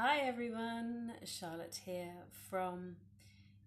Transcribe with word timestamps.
Hi 0.00 0.18
everyone, 0.18 1.14
Charlotte 1.24 1.80
here 1.84 2.14
from 2.48 2.94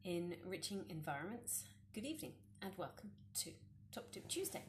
Enriching 0.05 0.85
Environments. 0.87 1.65
Good 1.93 2.05
evening 2.05 2.31
and 2.61 2.71
welcome 2.77 3.09
to 3.39 3.49
Top 3.91 4.09
Tip 4.13 4.29
Tuesday. 4.29 4.63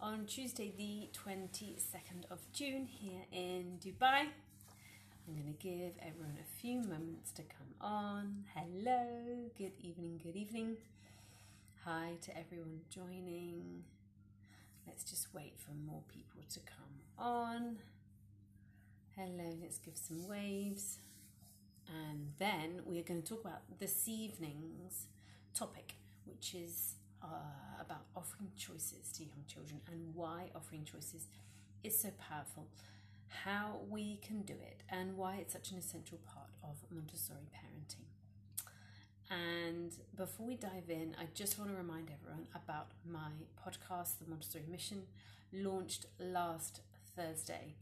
On 0.00 0.26
Tuesday, 0.26 0.72
the 0.76 1.08
22nd 1.16 2.28
of 2.32 2.40
June, 2.52 2.88
here 2.90 3.22
in 3.30 3.78
Dubai, 3.78 4.26
I'm 4.26 5.34
going 5.36 5.54
to 5.56 5.62
give 5.62 5.92
everyone 6.02 6.36
a 6.40 6.60
few 6.60 6.80
moments 6.80 7.30
to 7.34 7.42
come 7.42 7.74
on. 7.80 8.46
Hello, 8.56 9.52
good 9.56 9.74
evening, 9.80 10.18
good 10.20 10.34
evening. 10.34 10.78
Hi 11.84 12.14
to 12.22 12.36
everyone 12.36 12.80
joining. 12.90 13.84
Let's 14.84 15.04
just 15.04 15.32
wait 15.32 15.54
for 15.58 15.70
more 15.74 16.02
people 16.08 16.40
to 16.54 16.58
come 16.58 17.24
on. 17.24 17.76
Hello, 19.18 19.50
let's 19.60 19.78
give 19.78 19.96
some 19.96 20.28
waves. 20.28 20.98
And 21.88 22.34
then 22.38 22.82
we 22.86 23.00
are 23.00 23.02
going 23.02 23.20
to 23.20 23.28
talk 23.28 23.40
about 23.40 23.62
this 23.80 24.06
evening's 24.06 25.06
topic, 25.54 25.94
which 26.24 26.54
is 26.54 26.94
uh, 27.20 27.26
about 27.80 28.02
offering 28.14 28.50
choices 28.56 29.10
to 29.14 29.24
young 29.24 29.42
children 29.48 29.80
and 29.90 30.14
why 30.14 30.50
offering 30.54 30.84
choices 30.84 31.26
is 31.82 31.98
so 31.98 32.10
powerful, 32.30 32.68
how 33.26 33.80
we 33.90 34.20
can 34.24 34.42
do 34.42 34.52
it, 34.52 34.84
and 34.88 35.16
why 35.16 35.38
it's 35.40 35.52
such 35.52 35.72
an 35.72 35.78
essential 35.78 36.18
part 36.18 36.50
of 36.62 36.76
Montessori 36.88 37.48
parenting. 37.52 38.06
And 39.28 39.94
before 40.16 40.46
we 40.46 40.54
dive 40.54 40.90
in, 40.90 41.16
I 41.20 41.24
just 41.34 41.58
want 41.58 41.72
to 41.72 41.76
remind 41.76 42.08
everyone 42.08 42.46
about 42.54 42.92
my 43.04 43.30
podcast, 43.60 44.20
The 44.20 44.30
Montessori 44.30 44.66
Mission, 44.70 45.02
launched 45.52 46.06
last 46.20 46.82
Thursday. 47.16 47.74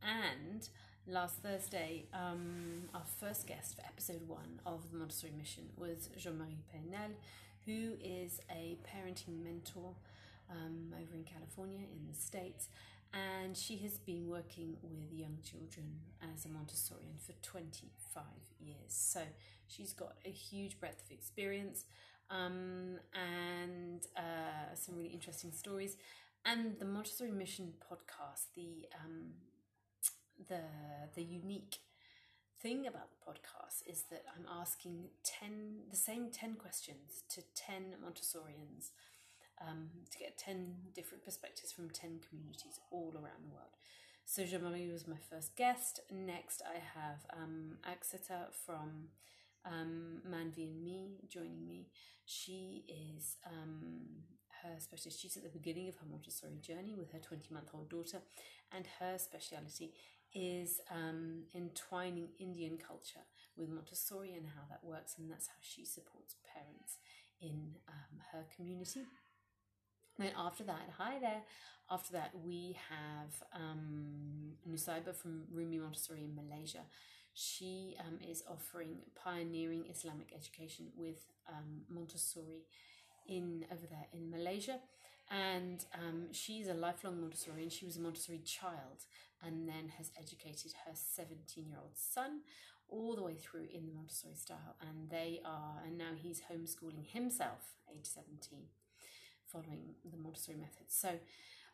And 0.00 0.68
last 1.06 1.36
Thursday, 1.42 2.06
um, 2.14 2.88
our 2.94 3.04
first 3.20 3.46
guest 3.46 3.76
for 3.76 3.82
episode 3.82 4.26
one 4.26 4.60
of 4.64 4.90
the 4.90 4.96
Montessori 4.98 5.32
Mission 5.36 5.64
was 5.76 6.08
Jean 6.16 6.38
Marie 6.38 6.62
Pernel, 6.72 7.10
who 7.66 7.96
is 8.02 8.40
a 8.50 8.78
parenting 8.84 9.42
mentor 9.42 9.94
um, 10.50 10.92
over 10.94 11.14
in 11.14 11.24
California 11.24 11.80
in 11.80 12.06
the 12.08 12.14
States. 12.14 12.68
And 13.12 13.56
she 13.56 13.76
has 13.78 13.98
been 13.98 14.28
working 14.28 14.76
with 14.82 15.12
young 15.12 15.38
children 15.44 16.00
as 16.34 16.46
a 16.46 16.48
Montessorian 16.48 17.20
for 17.24 17.32
25 17.42 18.22
years. 18.60 18.76
So 18.88 19.20
she's 19.68 19.92
got 19.92 20.16
a 20.24 20.30
huge 20.30 20.80
breadth 20.80 21.04
of 21.04 21.12
experience 21.12 21.84
um, 22.30 22.98
and 23.14 24.00
uh, 24.16 24.74
some 24.74 24.96
really 24.96 25.10
interesting 25.10 25.52
stories. 25.52 25.96
And 26.44 26.78
the 26.78 26.84
Montessori 26.84 27.30
Mission 27.30 27.74
podcast, 27.90 28.46
the 28.56 28.86
um, 29.04 29.32
the 30.48 30.60
the 31.14 31.22
unique 31.22 31.78
thing 32.62 32.86
about 32.86 33.10
the 33.10 33.30
podcast 33.30 33.82
is 33.86 34.04
that 34.10 34.24
I'm 34.34 34.46
asking 34.60 35.10
10 35.22 35.90
the 35.90 35.96
same 35.96 36.30
10 36.30 36.54
questions 36.54 37.22
to 37.30 37.42
10 37.54 37.96
Montessorians 38.02 38.90
um, 39.60 39.90
to 40.10 40.18
get 40.18 40.38
10 40.38 40.74
different 40.94 41.24
perspectives 41.24 41.72
from 41.72 41.90
10 41.90 42.20
communities 42.28 42.80
all 42.90 43.12
around 43.14 43.44
the 43.44 43.52
world. 43.52 43.76
So 44.24 44.44
Jean-Marie 44.44 44.90
was 44.90 45.06
my 45.06 45.18
first 45.30 45.56
guest. 45.56 46.00
Next 46.10 46.62
I 46.64 46.78
have 46.98 47.26
um, 47.36 47.76
Axeta 47.86 48.46
from 48.64 49.08
um, 49.66 50.22
Manvi 50.28 50.70
and 50.70 50.82
Me 50.82 51.18
joining 51.28 51.66
me. 51.66 51.88
She 52.24 52.84
is 52.88 53.36
um, 53.46 54.24
her 54.64 54.80
specialty. 54.80 55.16
She's 55.20 55.36
at 55.36 55.44
the 55.44 55.48
beginning 55.48 55.88
of 55.88 55.96
her 55.96 56.06
Montessori 56.10 56.58
journey 56.60 56.94
with 56.96 57.12
her 57.12 57.18
20 57.18 57.52
month 57.52 57.68
old 57.74 57.88
daughter, 57.88 58.18
and 58.72 58.86
her 58.98 59.18
speciality 59.18 59.92
is 60.34 60.80
um, 60.90 61.44
entwining 61.54 62.28
Indian 62.40 62.76
culture 62.76 63.22
with 63.56 63.68
Montessori 63.68 64.34
and 64.34 64.46
how 64.46 64.62
that 64.68 64.82
works, 64.82 65.14
and 65.18 65.30
that's 65.30 65.46
how 65.46 65.60
she 65.60 65.84
supports 65.84 66.34
parents 66.52 66.98
in 67.40 67.76
um, 67.88 68.20
her 68.32 68.44
community. 68.56 69.02
Then 70.18 70.32
after 70.36 70.64
that, 70.64 70.90
hi 70.98 71.18
there. 71.20 71.42
After 71.90 72.12
that, 72.12 72.30
we 72.44 72.76
have 72.88 73.42
um, 73.52 74.52
Nusaiba 74.68 75.14
from 75.14 75.42
Rumi 75.52 75.78
Montessori 75.78 76.24
in 76.24 76.34
Malaysia. 76.34 76.80
She 77.34 77.96
um, 78.00 78.18
is 78.26 78.42
offering 78.48 78.98
pioneering 79.14 79.84
Islamic 79.90 80.32
education 80.34 80.86
with 80.96 81.26
um, 81.48 81.82
Montessori 81.90 82.62
in 83.26 83.64
over 83.70 83.86
there 83.86 84.06
in 84.12 84.30
Malaysia. 84.30 84.78
And 85.30 85.84
um, 85.94 86.32
she's 86.32 86.68
a 86.68 86.74
lifelong 86.74 87.20
Montessori 87.20 87.62
and 87.62 87.72
she 87.72 87.86
was 87.86 87.96
a 87.96 88.00
Montessori 88.00 88.40
child 88.44 89.06
and 89.42 89.66
then 89.68 89.90
has 89.96 90.10
educated 90.18 90.72
her 90.86 90.92
17 90.94 91.66
year 91.68 91.78
old 91.80 91.96
son 91.96 92.40
all 92.88 93.16
the 93.16 93.22
way 93.22 93.34
through 93.34 93.66
in 93.72 93.86
the 93.86 93.92
Montessori 93.92 94.34
style. 94.34 94.76
And 94.80 95.08
they 95.10 95.40
are 95.44 95.82
and 95.86 95.96
now 95.96 96.12
he's 96.14 96.42
homeschooling 96.52 97.06
himself 97.06 97.74
age 97.90 98.04
17 98.06 98.60
following 99.46 99.94
the 100.04 100.18
Montessori 100.18 100.58
method. 100.58 100.86
So 100.88 101.10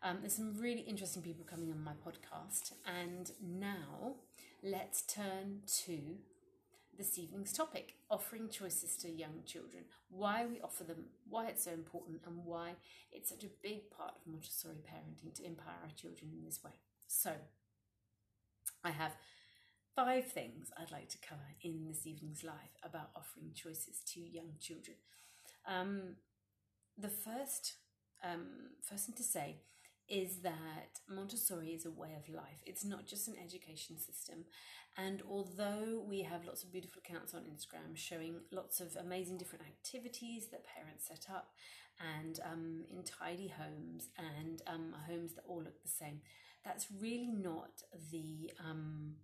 um, 0.02 0.18
there's 0.20 0.36
some 0.36 0.56
really 0.58 0.82
interesting 0.82 1.22
people 1.22 1.44
coming 1.44 1.70
on 1.70 1.82
my 1.82 1.92
podcast. 1.92 2.72
And 2.86 3.30
now 3.42 4.16
let's 4.62 5.02
turn 5.02 5.60
to 5.84 5.98
this 7.00 7.18
evening's 7.18 7.54
topic 7.54 7.94
offering 8.10 8.50
choices 8.50 8.94
to 8.94 9.08
young 9.08 9.42
children, 9.46 9.84
why 10.10 10.44
we 10.44 10.60
offer 10.60 10.84
them, 10.84 11.06
why 11.26 11.46
it's 11.46 11.64
so 11.64 11.70
important, 11.70 12.20
and 12.26 12.44
why 12.44 12.72
it's 13.10 13.30
such 13.30 13.42
a 13.42 13.56
big 13.62 13.90
part 13.90 14.12
of 14.16 14.30
Montessori 14.30 14.82
parenting 14.86 15.34
to 15.34 15.46
empower 15.46 15.80
our 15.82 15.94
children 15.96 16.30
in 16.30 16.44
this 16.44 16.62
way. 16.62 16.72
So, 17.08 17.32
I 18.84 18.90
have 18.90 19.12
five 19.96 20.26
things 20.26 20.70
I'd 20.78 20.92
like 20.92 21.08
to 21.08 21.18
cover 21.26 21.54
in 21.62 21.86
this 21.88 22.06
evening's 22.06 22.44
live 22.44 22.76
about 22.84 23.10
offering 23.16 23.52
choices 23.54 24.02
to 24.12 24.20
young 24.20 24.52
children. 24.60 24.98
Um, 25.66 26.16
the 26.98 27.08
first, 27.08 27.76
um, 28.22 28.74
first 28.82 29.06
thing 29.06 29.16
to 29.16 29.22
say 29.22 29.56
is 30.10 30.40
that 30.42 30.98
Montessori 31.08 31.68
is 31.68 31.86
a 31.86 31.90
way 31.90 32.16
of 32.16 32.34
life. 32.34 32.62
It's 32.66 32.84
not 32.84 33.06
just 33.06 33.28
an 33.28 33.36
education 33.42 33.96
system. 33.98 34.44
And 34.96 35.22
although 35.28 36.04
we 36.06 36.22
have 36.22 36.44
lots 36.44 36.64
of 36.64 36.72
beautiful 36.72 37.00
accounts 37.04 37.32
on 37.32 37.42
Instagram 37.42 37.96
showing 37.96 38.40
lots 38.50 38.80
of 38.80 38.96
amazing 38.96 39.38
different 39.38 39.64
activities 39.64 40.48
that 40.50 40.66
parents 40.66 41.06
set 41.06 41.26
up 41.32 41.52
and 42.18 42.40
um, 42.44 42.84
in 42.90 43.04
tidy 43.04 43.48
homes 43.48 44.08
and 44.18 44.62
um, 44.66 44.94
homes 45.06 45.34
that 45.34 45.44
all 45.46 45.62
look 45.62 45.80
the 45.82 45.88
same, 45.88 46.20
that's 46.64 46.86
really 47.00 47.30
not 47.30 47.82
the 48.10 48.50
um, 48.58 49.14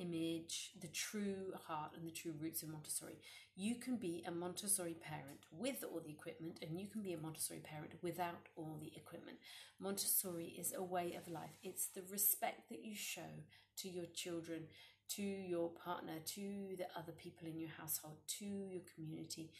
image, 0.00 0.72
the 0.80 0.88
true 0.88 1.52
heart, 1.66 1.92
and 1.96 2.06
the 2.06 2.12
true 2.12 2.34
roots 2.40 2.62
of 2.62 2.68
Montessori. 2.68 3.18
You 3.56 3.74
can 3.74 3.96
be 3.96 4.24
a 4.26 4.30
Montessori 4.30 4.94
parent 4.94 5.40
with 5.50 5.84
all 5.84 6.00
the 6.00 6.12
equipment, 6.12 6.58
and 6.62 6.78
you 6.78 6.86
can 6.86 7.02
be 7.02 7.12
a 7.12 7.18
Montessori 7.18 7.60
parent 7.60 7.92
without 8.02 8.48
all 8.56 8.78
the 8.80 8.92
equipment. 8.96 9.38
Montessori 9.80 10.54
is 10.58 10.72
a 10.76 10.82
way 10.82 11.14
of 11.14 11.32
life, 11.32 11.58
it's 11.62 11.88
the 11.88 12.02
respect 12.10 12.68
that 12.70 12.84
you 12.84 12.94
show 12.94 13.44
to 13.78 13.88
your 13.88 14.06
children, 14.14 14.64
to 15.10 15.22
your 15.22 15.70
partner, 15.70 16.14
to 16.26 16.76
the 16.76 16.86
other 16.96 17.12
people 17.12 17.48
in 17.48 17.58
your 17.58 17.70
household, 17.78 18.18
to 18.38 18.44
your 18.44 18.82
community 18.94 19.50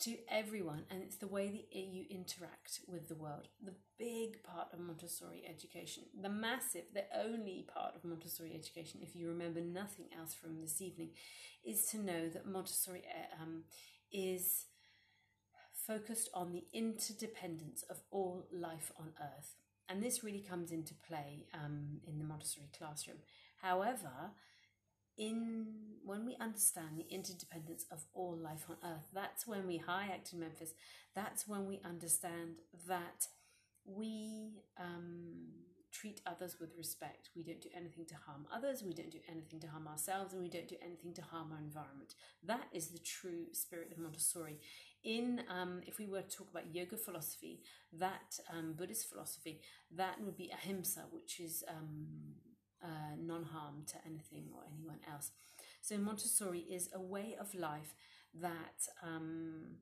to 0.00 0.16
everyone, 0.30 0.84
and 0.90 1.02
it's 1.02 1.16
the 1.16 1.26
way 1.26 1.48
that 1.48 1.76
you 1.76 2.04
interact 2.08 2.80
with 2.86 3.08
the 3.08 3.16
world. 3.16 3.48
The 3.64 3.74
big 3.98 4.42
part 4.44 4.68
of 4.72 4.78
Montessori 4.78 5.42
education, 5.48 6.04
the 6.20 6.28
massive, 6.28 6.84
the 6.94 7.04
only 7.18 7.66
part 7.72 7.96
of 7.96 8.04
Montessori 8.04 8.54
education, 8.54 9.00
if 9.02 9.16
you 9.16 9.28
remember 9.28 9.60
nothing 9.60 10.06
else 10.16 10.34
from 10.34 10.60
this 10.60 10.80
evening, 10.80 11.10
is 11.64 11.86
to 11.86 11.98
know 11.98 12.28
that 12.28 12.46
Montessori 12.46 13.02
uh, 13.06 13.42
um, 13.42 13.64
is 14.12 14.66
focused 15.86 16.28
on 16.32 16.52
the 16.52 16.64
interdependence 16.72 17.82
of 17.90 18.00
all 18.10 18.46
life 18.52 18.92
on 18.98 19.12
earth. 19.20 19.56
And 19.88 20.02
this 20.02 20.22
really 20.22 20.44
comes 20.46 20.70
into 20.70 20.94
play 20.94 21.46
um, 21.54 22.00
in 22.06 22.18
the 22.18 22.24
Montessori 22.24 22.68
classroom. 22.76 23.16
However, 23.62 24.32
in 25.18 25.66
when 26.04 26.24
we 26.24 26.36
understand 26.40 26.96
the 26.96 27.06
interdependence 27.10 27.84
of 27.90 28.06
all 28.14 28.36
life 28.36 28.64
on 28.70 28.76
earth 28.84 29.08
that's 29.12 29.46
when 29.46 29.66
we 29.66 29.76
hi 29.76 30.08
acting 30.12 30.40
memphis 30.40 30.72
that's 31.14 31.46
when 31.46 31.66
we 31.66 31.80
understand 31.84 32.56
that 32.86 33.26
we 33.84 34.62
um, 34.78 35.48
treat 35.92 36.20
others 36.26 36.56
with 36.60 36.76
respect. 36.76 37.30
We 37.34 37.42
don't 37.42 37.60
do 37.60 37.70
anything 37.74 38.04
to 38.06 38.14
harm 38.26 38.46
others. 38.54 38.82
We 38.82 38.92
don't 38.92 39.10
do 39.10 39.18
anything 39.28 39.60
to 39.60 39.66
harm 39.68 39.88
ourselves 39.88 40.32
and 40.32 40.42
we 40.42 40.48
don't 40.48 40.68
do 40.68 40.76
anything 40.84 41.14
to 41.14 41.22
harm 41.22 41.52
our 41.52 41.58
environment. 41.58 42.14
That 42.44 42.66
is 42.72 42.88
the 42.88 42.98
true 42.98 43.46
spirit 43.52 43.90
of 43.92 43.98
montessori. 43.98 44.58
In 45.04 45.42
um, 45.48 45.80
if 45.86 45.98
we 45.98 46.06
were 46.06 46.22
to 46.22 46.36
talk 46.36 46.50
about 46.50 46.74
yoga 46.74 46.96
philosophy 46.96 47.60
that 47.92 48.38
um, 48.52 48.74
buddhist 48.76 49.08
philosophy 49.08 49.60
that 49.96 50.20
would 50.20 50.36
be 50.36 50.50
ahimsa 50.52 51.04
which 51.12 51.38
is 51.38 51.62
um, 51.68 52.08
uh, 52.82 53.16
non 53.20 53.44
harm 53.44 53.84
to 53.88 53.96
anything 54.06 54.48
or 54.54 54.62
anyone 54.72 55.00
else. 55.10 55.30
So, 55.80 55.96
Montessori 55.98 56.60
is 56.60 56.90
a 56.94 57.00
way 57.00 57.36
of 57.38 57.54
life 57.54 57.94
that 58.34 58.88
um, 59.02 59.78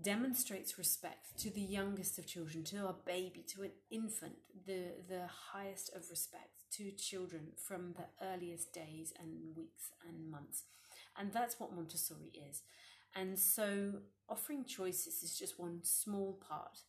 demonstrates 0.00 0.78
respect 0.78 1.38
to 1.38 1.50
the 1.50 1.60
youngest 1.60 2.18
of 2.18 2.26
children, 2.26 2.64
to 2.64 2.86
a 2.86 2.94
baby, 3.04 3.44
to 3.54 3.62
an 3.62 3.72
infant, 3.90 4.36
the, 4.66 4.92
the 5.08 5.26
highest 5.52 5.94
of 5.94 6.10
respect, 6.10 6.64
to 6.72 6.90
children 6.92 7.48
from 7.56 7.94
the 7.96 8.26
earliest 8.26 8.72
days 8.72 9.12
and 9.18 9.56
weeks 9.56 9.90
and 10.06 10.30
months. 10.30 10.64
And 11.18 11.32
that's 11.32 11.58
what 11.58 11.74
Montessori 11.74 12.32
is. 12.48 12.62
And 13.14 13.38
so 13.38 13.92
offering 14.28 14.64
choices 14.64 15.22
is 15.22 15.38
just 15.38 15.58
one 15.58 15.80
small 15.82 16.38
part 16.46 16.80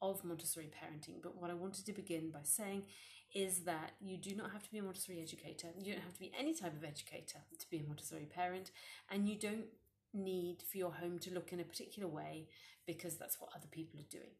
of 0.00 0.24
Montessori 0.24 0.66
parenting. 0.70 1.22
But 1.22 1.40
what 1.40 1.50
I 1.50 1.54
wanted 1.54 1.86
to 1.86 1.92
begin 1.92 2.30
by 2.30 2.40
saying 2.44 2.84
is 3.34 3.60
that 3.60 3.92
you 4.00 4.16
do 4.16 4.34
not 4.34 4.52
have 4.52 4.62
to 4.62 4.70
be 4.70 4.78
a 4.78 4.82
Montessori 4.82 5.20
educator. 5.22 5.68
You 5.78 5.94
don't 5.94 6.02
have 6.02 6.14
to 6.14 6.20
be 6.20 6.32
any 6.38 6.54
type 6.54 6.76
of 6.76 6.84
educator 6.84 7.38
to 7.58 7.70
be 7.70 7.78
a 7.78 7.82
Montessori 7.82 8.26
parent. 8.26 8.70
And 9.10 9.26
you 9.28 9.36
don't 9.36 9.66
need 10.12 10.62
for 10.70 10.78
your 10.78 10.92
home 10.92 11.18
to 11.20 11.32
look 11.32 11.52
in 11.52 11.60
a 11.60 11.64
particular 11.64 12.08
way 12.08 12.48
because 12.86 13.16
that's 13.16 13.40
what 13.40 13.50
other 13.56 13.68
people 13.70 14.00
are 14.00 14.10
doing. 14.10 14.34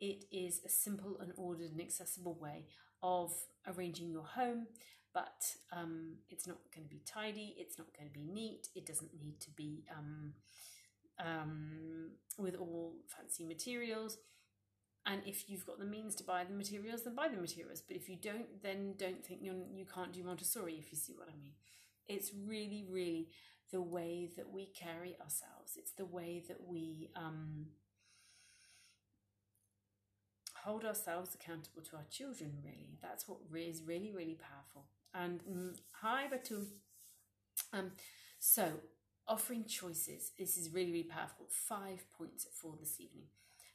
It 0.00 0.24
is 0.32 0.60
a 0.64 0.68
simple 0.68 1.18
and 1.20 1.32
ordered 1.36 1.72
and 1.72 1.80
accessible 1.80 2.38
way 2.40 2.64
of 3.02 3.32
arranging 3.66 4.10
your 4.10 4.24
home, 4.24 4.66
but 5.12 5.42
um, 5.72 6.14
it's 6.30 6.46
not 6.46 6.58
going 6.74 6.86
to 6.86 6.90
be 6.90 7.02
tidy, 7.04 7.54
it's 7.58 7.78
not 7.78 7.88
going 7.96 8.08
to 8.08 8.12
be 8.12 8.24
neat, 8.24 8.68
it 8.74 8.86
doesn't 8.86 9.10
need 9.20 9.40
to 9.40 9.50
be 9.50 9.84
um, 9.94 10.32
um, 11.18 12.10
with 12.38 12.56
all 12.56 12.94
fancy 13.06 13.44
materials. 13.44 14.16
And 15.06 15.22
if 15.24 15.48
you've 15.48 15.66
got 15.66 15.78
the 15.78 15.86
means 15.86 16.14
to 16.16 16.24
buy 16.24 16.44
the 16.44 16.54
materials, 16.54 17.04
then 17.04 17.14
buy 17.14 17.28
the 17.28 17.40
materials. 17.40 17.82
But 17.86 17.96
if 17.96 18.08
you 18.08 18.16
don't, 18.16 18.62
then 18.62 18.94
don't 18.98 19.24
think 19.24 19.40
you're, 19.42 19.54
you 19.72 19.86
can't 19.86 20.12
do 20.12 20.22
Montessori, 20.22 20.74
if 20.78 20.92
you 20.92 20.98
see 20.98 21.14
what 21.14 21.28
I 21.28 21.36
mean. 21.40 21.52
It's 22.06 22.32
really, 22.46 22.84
really 22.88 23.28
the 23.72 23.80
way 23.80 24.30
that 24.36 24.52
we 24.52 24.66
carry 24.66 25.16
ourselves. 25.20 25.76
It's 25.76 25.92
the 25.92 26.04
way 26.04 26.44
that 26.48 26.68
we 26.68 27.10
um, 27.16 27.66
hold 30.64 30.84
ourselves 30.84 31.34
accountable 31.34 31.82
to 31.82 31.96
our 31.96 32.06
children, 32.10 32.52
really. 32.64 32.98
That's 33.02 33.26
what 33.26 33.38
is 33.56 33.82
really, 33.82 34.12
really 34.12 34.38
powerful. 34.38 34.86
And 35.14 35.40
mm, 35.44 35.78
hi, 35.92 36.26
Batu. 36.28 36.66
Um, 37.72 37.92
so, 38.38 38.68
offering 39.26 39.64
choices. 39.64 40.32
This 40.38 40.56
is 40.56 40.72
really, 40.72 40.90
really 40.92 41.04
powerful. 41.04 41.46
Five 41.48 42.04
points 42.16 42.46
for 42.60 42.74
this 42.78 43.00
evening. 43.00 43.26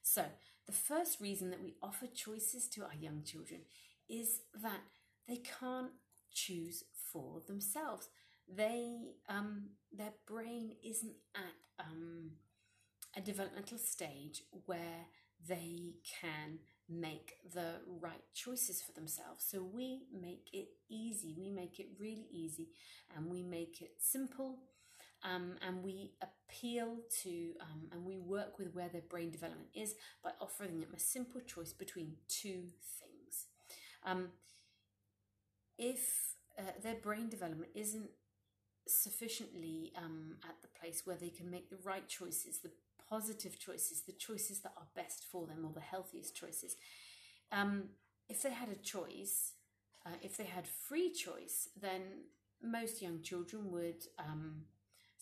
So, 0.07 0.23
the 0.67 0.71
first 0.71 1.19
reason 1.19 1.49
that 1.49 1.63
we 1.63 1.73
offer 1.81 2.05
choices 2.05 2.67
to 2.69 2.83
our 2.83 2.93
young 2.93 3.23
children 3.23 3.61
is 4.07 4.41
that 4.61 4.81
they 5.27 5.37
can't 5.59 5.91
choose 6.31 6.83
for 7.11 7.41
themselves. 7.47 8.07
They, 8.47 9.15
um, 9.27 9.69
their 9.91 10.13
brain 10.27 10.75
isn't 10.83 11.15
at 11.35 11.83
um, 11.83 12.33
a 13.17 13.21
developmental 13.21 13.79
stage 13.79 14.43
where 14.67 15.07
they 15.47 15.95
can 16.21 16.59
make 16.87 17.33
the 17.53 17.81
right 17.99 18.23
choices 18.35 18.83
for 18.83 18.91
themselves. 18.91 19.43
So 19.47 19.63
we 19.63 20.03
make 20.13 20.49
it 20.53 20.69
easy, 20.87 21.33
we 21.35 21.49
make 21.49 21.79
it 21.79 21.87
really 21.99 22.27
easy, 22.31 22.69
and 23.17 23.31
we 23.31 23.41
make 23.41 23.81
it 23.81 23.93
simple. 23.99 24.59
Um, 25.25 25.55
and 25.67 25.83
we 25.83 26.11
appeal 26.21 26.97
to 27.23 27.53
um, 27.59 27.89
and 27.91 28.05
we 28.05 28.17
work 28.17 28.59
with 28.59 28.73
where 28.75 28.89
their 28.89 29.01
brain 29.01 29.31
development 29.31 29.69
is 29.73 29.95
by 30.23 30.31
offering 30.39 30.79
them 30.79 30.89
a 30.95 30.99
simple 30.99 31.41
choice 31.41 31.73
between 31.73 32.13
two 32.27 32.65
things. 32.99 33.47
Um, 34.05 34.29
if 35.77 36.35
uh, 36.59 36.61
their 36.83 36.95
brain 36.95 37.27
development 37.27 37.71
isn't 37.73 38.09
sufficiently 38.87 39.91
um, 39.97 40.35
at 40.43 40.55
the 40.61 40.79
place 40.79 41.01
where 41.05 41.17
they 41.17 41.29
can 41.29 41.49
make 41.49 41.69
the 41.69 41.79
right 41.83 42.07
choices, 42.07 42.59
the 42.59 42.71
positive 43.09 43.59
choices, 43.59 44.01
the 44.01 44.13
choices 44.13 44.59
that 44.61 44.73
are 44.77 44.87
best 44.95 45.25
for 45.31 45.47
them 45.47 45.65
or 45.65 45.71
the 45.73 45.81
healthiest 45.81 46.35
choices. 46.35 46.75
Um, 47.51 47.85
if 48.29 48.43
they 48.43 48.51
had 48.51 48.69
a 48.69 48.75
choice, 48.75 49.53
uh, 50.05 50.17
if 50.21 50.37
they 50.37 50.45
had 50.45 50.67
free 50.67 51.11
choice, 51.11 51.69
then 51.79 52.01
most 52.61 53.01
young 53.01 53.21
children 53.21 53.71
would 53.71 54.03
um, 54.19 54.63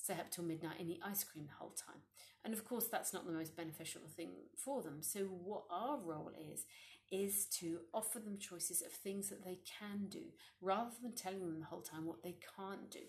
stay 0.03 0.13
up 0.15 0.29
till 0.29 0.43
midnight 0.43 0.79
and 0.79 0.89
eat 0.89 0.99
ice 1.05 1.23
cream 1.23 1.45
the 1.45 1.53
whole 1.57 1.71
time. 1.71 2.01
And 2.43 2.53
of 2.53 2.65
course, 2.65 2.87
that's 2.87 3.13
not 3.13 3.25
the 3.25 3.31
most 3.31 3.55
beneficial 3.55 4.01
thing 4.15 4.31
for 4.57 4.81
them. 4.81 4.97
So, 5.01 5.21
what 5.21 5.63
our 5.71 5.97
role 5.97 6.31
is, 6.51 6.65
is 7.09 7.45
to 7.45 7.79
offer 7.93 8.19
them 8.19 8.37
choices 8.37 8.81
of 8.81 8.91
things 8.91 9.29
that 9.29 9.45
they 9.45 9.59
can 9.79 10.07
do 10.09 10.23
rather 10.61 10.91
than 11.01 11.13
telling 11.13 11.39
them 11.39 11.59
the 11.59 11.65
whole 11.65 11.81
time 11.81 12.05
what 12.05 12.23
they 12.23 12.35
can't 12.57 12.91
do. 12.91 12.99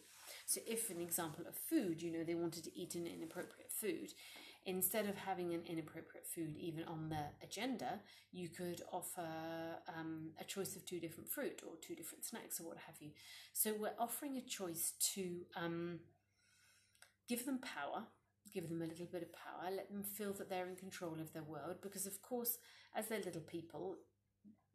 So, 0.47 0.61
if 0.67 0.89
an 0.91 1.01
example 1.01 1.45
of 1.49 1.57
food, 1.57 2.01
you 2.01 2.13
know, 2.13 2.23
they 2.23 2.37
wanted 2.37 2.65
to 2.65 2.79
eat 2.79 2.95
an 2.95 3.07
inappropriate 3.07 3.73
food, 3.73 4.13
instead 4.67 5.09
of 5.09 5.17
having 5.17 5.53
an 5.53 5.63
inappropriate 5.67 6.27
food 6.27 6.57
even 6.57 6.85
on 6.85 7.09
the 7.09 7.25
agenda, 7.43 8.01
you 8.33 8.49
could 8.49 8.83
offer 8.93 9.27
um, 9.99 10.31
a 10.41 10.45
choice 10.45 10.75
of 10.77 10.87
two 10.87 11.01
different 11.01 11.29
fruit 11.29 11.61
or 11.67 11.75
two 11.83 11.95
different 11.95 12.25
snacks 12.25 12.61
or 12.61 12.69
what 12.69 12.79
have 12.87 12.95
you. 13.01 13.11
So 13.53 13.75
we're 13.79 13.93
offering 13.99 14.37
a 14.37 14.41
choice 14.41 14.95
to 15.15 15.41
um, 15.57 15.99
give 17.29 17.47
them 17.47 17.59
power, 17.59 18.05
give 18.53 18.69
them 18.69 18.83
a 18.83 18.87
little 18.87 19.07
bit 19.07 19.23
of 19.23 19.33
power, 19.33 19.71
let 19.71 19.91
them 19.91 20.03
feel 20.03 20.33
that 20.35 20.49
they're 20.49 20.69
in 20.69 20.77
control 20.77 21.15
of 21.21 21.33
their 21.33 21.43
world 21.43 21.77
because, 21.83 22.07
of 22.07 22.21
course, 22.23 22.59
as 22.95 23.09
they're 23.09 23.21
little 23.21 23.43
people, 23.43 23.97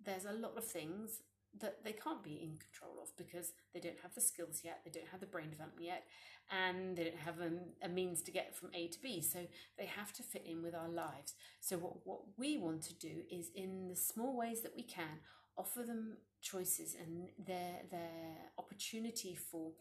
there's 0.04 0.26
a 0.26 0.34
lot 0.34 0.58
of 0.58 0.66
things 0.66 1.22
that 1.60 1.84
they 1.84 1.94
can't 1.94 2.24
be 2.24 2.36
in 2.36 2.58
control 2.58 3.02
of 3.02 3.16
because 3.18 3.54
they 3.74 3.80
don't 3.80 4.00
have 4.02 4.14
the 4.14 4.22
skills 4.22 4.62
yet, 4.64 4.82
they 4.86 4.92
don't 4.92 5.08
have 5.10 5.20
the 5.20 5.26
brain 5.26 5.50
development 5.50 5.86
yet, 5.86 6.04
and 6.52 6.96
they 6.96 7.06
don't 7.06 7.18
have 7.18 7.40
a, 7.40 7.86
a, 7.86 7.90
means 7.90 8.22
to 8.22 8.32
get 8.32 8.56
from 8.56 8.70
A 8.74 8.88
to 8.88 9.02
B. 9.02 9.22
So 9.22 9.40
they 9.78 9.86
have 9.86 10.14
to 10.14 10.24
fit 10.24 10.46
in 10.46 10.62
with 10.62 10.76
our 10.76 10.90
lives. 10.90 11.34
So 11.60 11.78
what, 11.78 12.06
what 12.06 12.22
we 12.38 12.58
want 12.58 12.84
to 12.84 12.94
do 12.94 13.24
is 13.32 13.50
in 13.56 13.88
the 13.88 13.96
small 13.96 14.38
ways 14.38 14.62
that 14.62 14.76
we 14.76 14.84
can 14.84 15.20
offer 15.58 15.84
them 15.84 16.18
choices 16.42 16.96
and 16.96 17.28
their 17.46 17.82
their 17.92 18.52
opportunity 18.58 19.36
for 19.36 19.72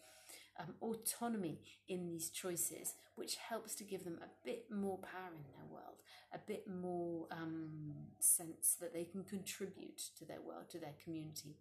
um, 0.59 0.75
autonomy 0.81 1.59
in 1.87 2.05
these 2.05 2.29
choices, 2.29 2.93
which 3.15 3.37
helps 3.37 3.75
to 3.75 3.83
give 3.83 4.03
them 4.03 4.19
a 4.21 4.45
bit 4.45 4.65
more 4.69 4.97
power 4.97 5.31
in 5.35 5.43
their 5.55 5.65
world, 5.71 5.97
a 6.33 6.39
bit 6.45 6.65
more 6.67 7.27
um, 7.31 7.93
sense 8.19 8.75
that 8.79 8.93
they 8.93 9.05
can 9.05 9.23
contribute 9.23 10.01
to 10.17 10.25
their 10.25 10.41
world, 10.41 10.69
to 10.71 10.79
their 10.79 10.95
community. 11.03 11.55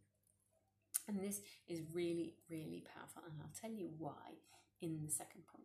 And 1.07 1.19
this 1.19 1.41
is 1.69 1.81
really, 1.93 2.35
really 2.51 2.85
powerful, 2.95 3.23
and 3.25 3.35
I'll 3.41 3.51
tell 3.59 3.71
you 3.71 3.91
why 3.99 4.37
in 4.81 5.01
the 5.05 5.11
second 5.11 5.47
point. 5.47 5.65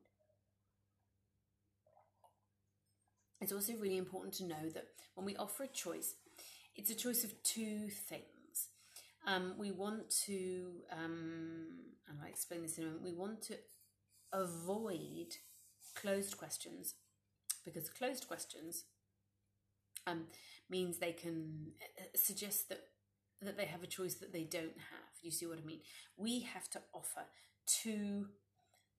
It's 3.42 3.52
also 3.52 3.74
really 3.74 3.98
important 3.98 4.34
to 4.36 4.46
know 4.46 4.70
that 4.74 4.88
when 5.16 5.26
we 5.26 5.36
offer 5.36 5.64
a 5.64 5.68
choice, 5.68 6.16
it's 6.78 6.90
a 6.90 6.96
choice 6.96 7.26
of 7.26 7.44
two 7.44 7.90
things. 7.90 8.24
Um, 9.26 9.54
we 9.58 9.72
want 9.72 10.10
to, 10.26 10.72
um, 10.92 11.68
and 12.08 12.18
I'll 12.22 12.30
explain 12.30 12.62
this 12.62 12.78
in 12.78 12.84
a 12.84 12.88
moment, 12.88 13.04
we 13.04 13.14
want 13.14 13.42
to 13.44 13.56
avoid 14.34 15.36
closed 15.96 16.38
questions 16.38 16.96
because 17.64 17.90
closed 17.90 18.28
questions 18.28 18.86
um, 20.06 20.26
means 20.70 20.98
they 20.98 21.14
can 21.14 21.72
uh, 22.00 22.04
suggest 22.16 22.70
that 22.70 22.82
that 23.42 23.58
they 23.58 23.66
have 23.66 23.84
a 23.84 23.88
choice 23.88 24.16
that 24.16 24.32
they 24.32 24.44
don't 24.44 24.78
have. 24.78 25.14
You 25.22 25.30
see 25.30 25.46
what 25.46 25.58
I 25.58 25.66
mean? 25.66 25.82
We 26.16 26.42
have 26.42 26.70
to 26.72 26.82
offer 26.94 27.24
two 27.68 28.28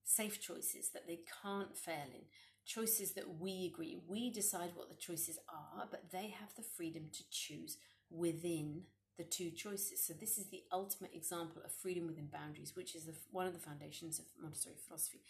safe 0.04 0.40
choices 0.40 0.90
that 0.93 1.07
they 1.07 1.21
can't 1.43 1.76
fail 1.76 2.09
in, 2.14 2.25
choices 2.66 3.14
that 3.14 3.38
we 3.40 3.71
agree. 3.73 3.99
We 4.07 4.31
decide 4.31 4.73
what 4.75 4.90
the 4.90 4.97
choices 4.97 5.38
are, 5.49 5.87
but 5.90 6.11
they 6.12 6.35
have 6.38 6.54
the 6.57 6.62
freedom 6.76 7.04
to 7.12 7.25
choose 7.31 7.78
within 8.11 8.83
the 9.16 9.25
two 9.25 9.50
choices. 9.50 10.04
So 10.04 10.12
this 10.12 10.38
is 10.38 10.47
the 10.47 10.62
ultimate 10.73 11.12
example 11.14 11.62
of 11.64 11.73
freedom 11.73 12.06
within 12.06 12.26
boundaries, 12.26 12.73
which 12.75 12.94
is 12.94 13.04
the, 13.04 13.14
one 13.30 13.47
of 13.47 13.52
the 13.52 13.59
foundations 13.59 14.18
of 14.18 14.25
Montessori 14.40 14.76
philosophy. 14.87 15.21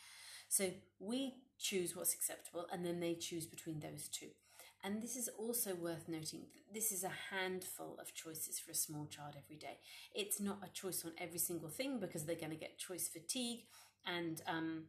So 0.48 0.70
we 0.98 1.34
choose 1.58 1.96
what's 1.96 2.14
acceptable, 2.14 2.66
and 2.72 2.84
then 2.84 3.00
they 3.00 3.14
choose 3.14 3.46
between 3.46 3.80
those 3.80 4.08
two. 4.08 4.28
And 4.84 5.02
this 5.02 5.16
is 5.16 5.30
also 5.38 5.74
worth 5.74 6.08
noting 6.08 6.42
this 6.72 6.92
is 6.92 7.04
a 7.04 7.34
handful 7.34 7.96
of 8.00 8.12
choices 8.14 8.60
for 8.60 8.72
a 8.72 8.74
small 8.74 9.06
child 9.06 9.34
every 9.42 9.56
day. 9.56 9.78
It's 10.14 10.40
not 10.40 10.58
a 10.62 10.68
choice 10.68 11.04
on 11.06 11.12
every 11.16 11.38
single 11.38 11.70
thing 11.70 11.98
because 12.00 12.26
they're 12.26 12.36
going 12.36 12.50
to 12.50 12.56
get 12.56 12.78
choice 12.78 13.08
fatigue 13.08 13.60
and 14.06 14.42
um, 14.46 14.84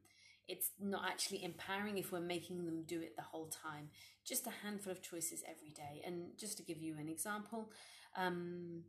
it's 0.47 0.71
not 0.81 1.03
actually 1.07 1.43
empowering 1.43 1.97
if 1.97 2.11
we're 2.11 2.19
making 2.19 2.65
them 2.65 2.83
do 2.85 3.01
it 3.01 3.15
the 3.15 3.21
whole 3.21 3.47
time. 3.47 3.89
Just 4.25 4.47
a 4.47 4.51
handful 4.63 4.91
of 4.91 5.01
choices 5.01 5.43
every 5.49 5.69
day. 5.69 6.01
And 6.05 6.37
just 6.37 6.57
to 6.57 6.63
give 6.63 6.81
you 6.81 6.97
an 6.99 7.07
example, 7.07 7.71
um, 8.15 8.83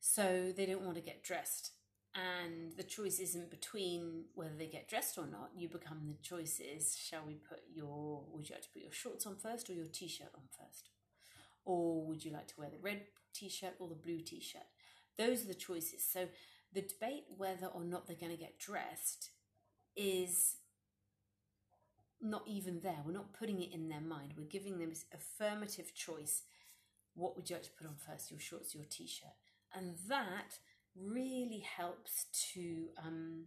so 0.00 0.52
they 0.56 0.66
don't 0.66 0.82
want 0.82 0.96
to 0.96 1.02
get 1.02 1.22
dressed. 1.22 1.72
And 2.14 2.72
the 2.76 2.84
choice 2.84 3.18
isn't 3.18 3.50
between 3.50 4.26
whether 4.34 4.54
they 4.56 4.68
get 4.68 4.88
dressed 4.88 5.18
or 5.18 5.26
not. 5.26 5.50
You 5.56 5.68
become 5.68 6.02
the 6.06 6.22
choice 6.22 6.60
is 6.60 6.96
shall 6.96 7.22
we 7.26 7.34
put 7.34 7.60
your, 7.74 8.22
would 8.32 8.48
you 8.48 8.54
like 8.54 8.62
to 8.62 8.68
put 8.68 8.82
your 8.82 8.92
shorts 8.92 9.26
on 9.26 9.36
first 9.36 9.68
or 9.68 9.72
your 9.72 9.86
t 9.86 10.06
shirt 10.06 10.30
on 10.34 10.42
first? 10.56 10.90
Or 11.64 12.06
would 12.06 12.24
you 12.24 12.30
like 12.30 12.46
to 12.48 12.54
wear 12.56 12.70
the 12.70 12.78
red 12.80 13.02
t 13.32 13.48
shirt 13.48 13.74
or 13.80 13.88
the 13.88 13.96
blue 13.96 14.20
t 14.20 14.40
shirt? 14.40 14.62
Those 15.18 15.42
are 15.44 15.48
the 15.48 15.54
choices. 15.54 16.04
So 16.04 16.28
the 16.72 16.82
debate 16.82 17.24
whether 17.36 17.66
or 17.66 17.82
not 17.82 18.06
they're 18.06 18.16
going 18.16 18.32
to 18.32 18.38
get 18.38 18.60
dressed 18.60 19.30
is 19.96 20.56
not 22.20 22.42
even 22.46 22.80
there. 22.80 22.98
We're 23.04 23.12
not 23.12 23.32
putting 23.32 23.60
it 23.60 23.72
in 23.72 23.88
their 23.88 24.00
mind. 24.00 24.34
We're 24.36 24.44
giving 24.44 24.78
them 24.78 24.90
this 24.90 25.04
affirmative 25.12 25.94
choice. 25.94 26.42
What 27.14 27.36
would 27.36 27.48
you 27.48 27.56
like 27.56 27.64
to 27.64 27.70
put 27.70 27.86
on 27.86 27.94
first, 27.96 28.30
your 28.30 28.40
shorts, 28.40 28.74
your 28.74 28.84
t 28.84 29.06
shirt? 29.06 29.32
And 29.74 29.96
that 30.08 30.58
really 30.96 31.64
helps 31.76 32.26
to 32.52 32.86
um, 33.04 33.44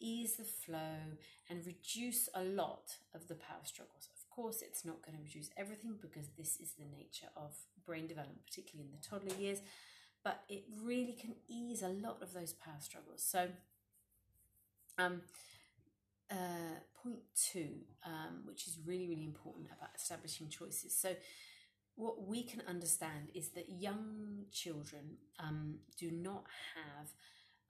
ease 0.00 0.36
the 0.36 0.44
flow 0.44 1.16
and 1.48 1.66
reduce 1.66 2.28
a 2.34 2.42
lot 2.42 2.96
of 3.14 3.28
the 3.28 3.34
power 3.34 3.64
struggles. 3.64 4.08
Of 4.14 4.28
course, 4.34 4.62
it's 4.62 4.84
not 4.84 5.02
going 5.04 5.16
to 5.16 5.22
reduce 5.22 5.50
everything 5.56 5.96
because 6.00 6.28
this 6.38 6.58
is 6.60 6.72
the 6.78 6.84
nature 6.84 7.28
of 7.36 7.54
brain 7.84 8.06
development, 8.06 8.46
particularly 8.46 8.88
in 8.88 8.96
the 8.98 9.06
toddler 9.06 9.38
years, 9.40 9.58
but 10.24 10.42
it 10.48 10.64
really 10.82 11.12
can 11.12 11.34
ease 11.48 11.82
a 11.82 11.88
lot 11.88 12.22
of 12.22 12.32
those 12.32 12.52
power 12.52 12.80
struggles. 12.80 13.22
So, 13.22 13.48
um, 14.98 15.22
uh, 16.30 16.78
point 17.02 17.20
two, 17.34 17.70
um, 18.04 18.42
which 18.44 18.66
is 18.66 18.78
really, 18.86 19.08
really 19.08 19.24
important 19.24 19.66
about 19.66 19.90
establishing 19.96 20.48
choices. 20.48 20.96
So, 20.96 21.16
what 22.00 22.26
we 22.26 22.42
can 22.42 22.62
understand 22.66 23.28
is 23.34 23.50
that 23.50 23.68
young 23.68 24.44
children 24.50 25.18
um, 25.38 25.76
do 25.98 26.10
not 26.10 26.44
have 26.74 27.08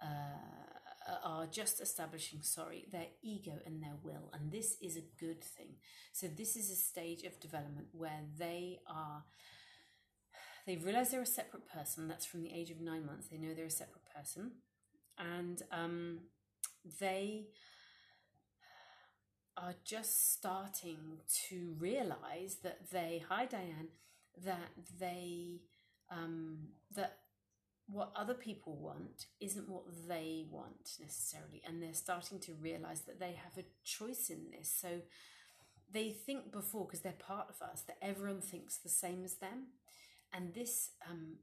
uh, 0.01 1.17
are 1.25 1.47
just 1.47 1.81
establishing 1.81 2.41
sorry 2.43 2.87
their 2.93 3.09
ego 3.23 3.59
and 3.67 3.83
their 3.83 3.97
will 4.05 4.31
and 4.33 4.53
this 4.53 4.77
is 4.81 4.97
a 4.97 5.03
good 5.19 5.43
thing. 5.43 5.75
So 6.13 6.29
this 6.29 6.55
is 6.55 6.71
a 6.71 6.77
stage 6.77 7.25
of 7.25 7.41
development 7.41 7.89
where 7.93 8.23
they 8.39 8.79
are 8.87 9.25
they 10.67 10.77
realize 10.77 11.11
they're 11.11 11.23
a 11.23 11.27
separate 11.27 11.67
person 11.67 12.07
that's 12.07 12.27
from 12.27 12.43
the 12.43 12.53
age 12.53 12.71
of 12.71 12.81
nine 12.81 13.05
months 13.05 13.27
they 13.29 13.39
know 13.39 13.53
they're 13.53 13.65
a 13.67 13.71
separate 13.71 14.05
person 14.15 14.53
and 15.19 15.63
um, 15.73 16.21
they 17.01 17.49
are 19.57 19.75
just 19.85 20.33
starting 20.33 21.19
to 21.49 21.75
realize 21.79 22.59
that 22.63 22.91
they 22.93 23.25
hi 23.29 23.45
diane 23.45 23.89
that 24.45 24.71
they 24.99 25.61
um, 26.11 26.59
that 26.95 27.19
what 27.87 28.13
other 28.15 28.35
people 28.35 28.77
want 28.77 29.27
isn't 29.41 29.69
what 29.69 29.83
they 30.09 30.47
want 30.51 30.97
necessarily 31.01 31.61
and 31.67 31.83
they're 31.83 31.93
starting 31.93 32.39
to 32.39 32.55
realize 32.55 33.03
that 33.03 33.19
they 33.19 33.33
have 33.33 33.59
a 33.59 33.67
choice 33.85 34.31
in 34.31 34.51
this. 34.51 34.73
So 34.81 35.01
they 35.93 36.11
think 36.11 36.53
before 36.53 36.87
because 36.87 37.01
they're 37.01 37.13
part 37.13 37.49
of 37.49 37.61
us 37.61 37.83
that 37.83 37.97
everyone 38.01 38.41
thinks 38.41 38.77
the 38.77 38.89
same 38.89 39.25
as 39.25 39.35
them. 39.35 39.69
And 40.33 40.55
this 40.55 40.91
um, 41.11 41.39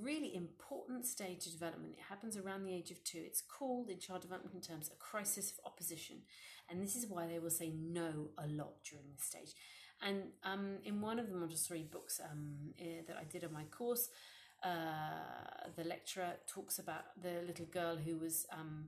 really 0.00 0.34
important 0.34 1.06
stage 1.06 1.46
of 1.46 1.52
development 1.52 1.94
it 1.96 2.04
happens 2.08 2.36
around 2.36 2.64
the 2.64 2.74
age 2.74 2.90
of 2.90 3.02
two 3.04 3.22
it's 3.24 3.42
called 3.42 3.90
in 3.90 3.98
child 3.98 4.22
development 4.22 4.66
terms 4.66 4.90
a 4.92 4.96
crisis 4.96 5.52
of 5.52 5.70
opposition. 5.70 6.22
And 6.68 6.82
this 6.82 6.96
is 6.96 7.06
why 7.06 7.28
they 7.28 7.38
will 7.38 7.50
say 7.50 7.70
no 7.70 8.30
a 8.36 8.48
lot 8.48 8.82
during 8.82 9.06
this 9.12 9.26
stage 9.26 9.54
and 10.04 10.24
um, 10.44 10.76
in 10.84 11.00
one 11.00 11.18
of 11.18 11.30
the 11.30 11.36
Montessori 11.36 11.86
books 11.90 12.20
um, 12.30 12.74
uh, 12.80 13.02
that 13.06 13.16
I 13.16 13.24
did 13.24 13.44
on 13.44 13.52
my 13.52 13.64
course, 13.64 14.10
uh, 14.62 15.68
the 15.76 15.84
lecturer 15.84 16.34
talks 16.46 16.78
about 16.78 17.04
the 17.20 17.42
little 17.46 17.66
girl 17.66 17.96
who 17.96 18.18
was 18.18 18.46
um, 18.52 18.86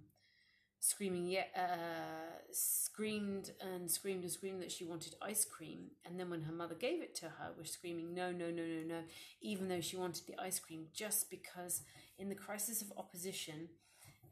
screaming, 0.80 1.26
yeah, 1.28 1.44
uh, 1.56 2.38
screamed 2.52 3.52
and 3.60 3.90
screamed 3.90 4.22
and 4.22 4.32
screamed 4.32 4.62
that 4.62 4.72
she 4.72 4.84
wanted 4.84 5.14
ice 5.22 5.44
cream. 5.44 5.90
And 6.04 6.18
then 6.18 6.30
when 6.30 6.42
her 6.42 6.52
mother 6.52 6.74
gave 6.74 7.02
it 7.02 7.14
to 7.16 7.26
her, 7.26 7.50
was 7.58 7.70
screaming, 7.70 8.14
no, 8.14 8.30
no, 8.32 8.50
no, 8.50 8.62
no, 8.62 8.82
no, 8.86 9.00
even 9.40 9.68
though 9.68 9.80
she 9.80 9.96
wanted 9.96 10.26
the 10.26 10.40
ice 10.40 10.58
cream, 10.60 10.86
just 10.94 11.30
because 11.30 11.82
in 12.18 12.28
the 12.28 12.34
crisis 12.34 12.82
of 12.82 12.92
opposition, 12.96 13.68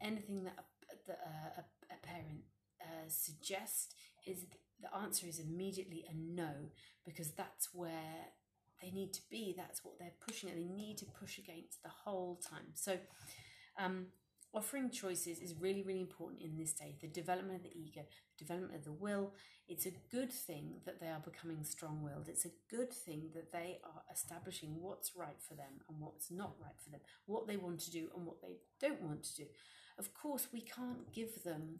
anything 0.01 0.43
that 0.45 0.55
a, 1.09 1.11
a, 1.11 1.63
a 1.93 2.07
parent 2.07 2.41
uh, 2.81 3.07
suggests 3.07 3.93
is 4.25 4.41
the 4.41 4.57
answer 4.95 5.27
is 5.27 5.39
immediately 5.39 6.05
a 6.09 6.13
no 6.13 6.71
because 7.05 7.31
that's 7.31 7.69
where 7.73 8.31
they 8.81 8.91
need 8.91 9.13
to 9.13 9.21
be. 9.29 9.53
That's 9.55 9.83
what 9.83 9.99
they're 9.99 10.13
pushing 10.25 10.49
and 10.49 10.59
they 10.59 10.73
need 10.73 10.97
to 10.99 11.05
push 11.05 11.37
against 11.37 11.81
the 11.83 11.89
whole 11.89 12.39
time. 12.47 12.73
So, 12.73 12.97
um, 13.77 14.07
offering 14.53 14.89
choices 14.89 15.39
is 15.39 15.53
really, 15.59 15.83
really 15.83 15.99
important 15.99 16.41
in 16.41 16.57
this 16.57 16.73
day. 16.73 16.95
The 17.01 17.07
development 17.07 17.57
of 17.57 17.63
the 17.63 17.77
ego, 17.77 18.01
the 18.37 18.45
development 18.45 18.75
of 18.75 18.85
the 18.85 18.91
will. 18.93 19.33
It's 19.67 19.85
a 19.85 19.91
good 20.11 20.31
thing 20.31 20.75
that 20.85 21.01
they 21.01 21.07
are 21.07 21.19
becoming 21.19 21.63
strong 21.63 22.01
willed. 22.01 22.29
It's 22.29 22.45
a 22.45 22.51
good 22.69 22.93
thing 22.93 23.31
that 23.33 23.51
they 23.51 23.79
are 23.83 24.03
establishing 24.13 24.77
what's 24.79 25.11
right 25.15 25.41
for 25.47 25.55
them 25.55 25.81
and 25.89 25.99
what's 25.99 26.31
not 26.31 26.55
right 26.61 26.79
for 26.83 26.91
them, 26.91 27.01
what 27.25 27.47
they 27.47 27.57
want 27.57 27.79
to 27.81 27.91
do 27.91 28.09
and 28.15 28.25
what 28.25 28.41
they 28.41 28.57
don't 28.79 29.01
want 29.01 29.23
to 29.23 29.35
do. 29.35 29.45
Of 29.97 30.13
course, 30.13 30.47
we 30.53 30.61
can't 30.61 31.11
give 31.13 31.43
them 31.43 31.79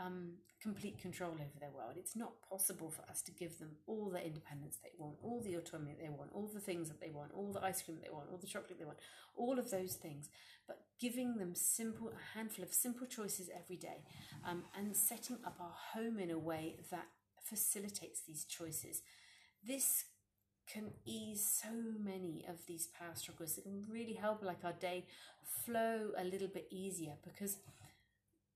um, 0.00 0.32
complete 0.62 1.00
control 1.00 1.32
over 1.32 1.58
their 1.58 1.70
world. 1.70 1.94
It's 1.96 2.16
not 2.16 2.32
possible 2.48 2.90
for 2.90 3.02
us 3.10 3.22
to 3.22 3.32
give 3.32 3.58
them 3.58 3.70
all 3.86 4.10
the 4.10 4.24
independence 4.24 4.78
they 4.82 4.90
want, 4.98 5.16
all 5.22 5.42
the 5.42 5.54
autonomy 5.54 5.94
they 6.00 6.08
want, 6.08 6.30
all 6.34 6.50
the 6.52 6.60
things 6.60 6.88
that 6.88 7.00
they 7.00 7.10
want, 7.10 7.32
all 7.34 7.52
the 7.52 7.64
ice 7.64 7.82
cream 7.82 7.96
that 7.98 8.04
they 8.04 8.14
want, 8.14 8.28
all 8.30 8.38
the 8.38 8.46
chocolate 8.46 8.78
they 8.78 8.84
want, 8.84 8.98
all 9.36 9.58
of 9.58 9.70
those 9.70 9.94
things. 9.94 10.28
But 10.66 10.78
giving 11.00 11.36
them 11.36 11.54
simple, 11.54 12.08
a 12.08 12.38
handful 12.38 12.64
of 12.64 12.72
simple 12.72 13.06
choices 13.06 13.50
every 13.54 13.76
day, 13.76 14.04
um, 14.48 14.64
and 14.76 14.96
setting 14.96 15.38
up 15.44 15.56
our 15.60 15.74
home 15.94 16.18
in 16.18 16.30
a 16.30 16.38
way 16.38 16.76
that 16.90 17.06
facilitates 17.42 18.22
these 18.26 18.44
choices. 18.44 19.02
This 19.66 20.04
can 20.72 20.90
ease 21.04 21.60
so 21.62 21.72
many 21.98 22.44
of 22.48 22.64
these 22.66 22.86
power 22.88 23.14
struggles. 23.14 23.58
It 23.58 23.64
can 23.64 23.84
really 23.90 24.12
help 24.12 24.42
like 24.42 24.64
our 24.64 24.72
day 24.72 25.06
flow 25.64 26.10
a 26.16 26.24
little 26.24 26.48
bit 26.48 26.68
easier 26.70 27.14
because 27.24 27.56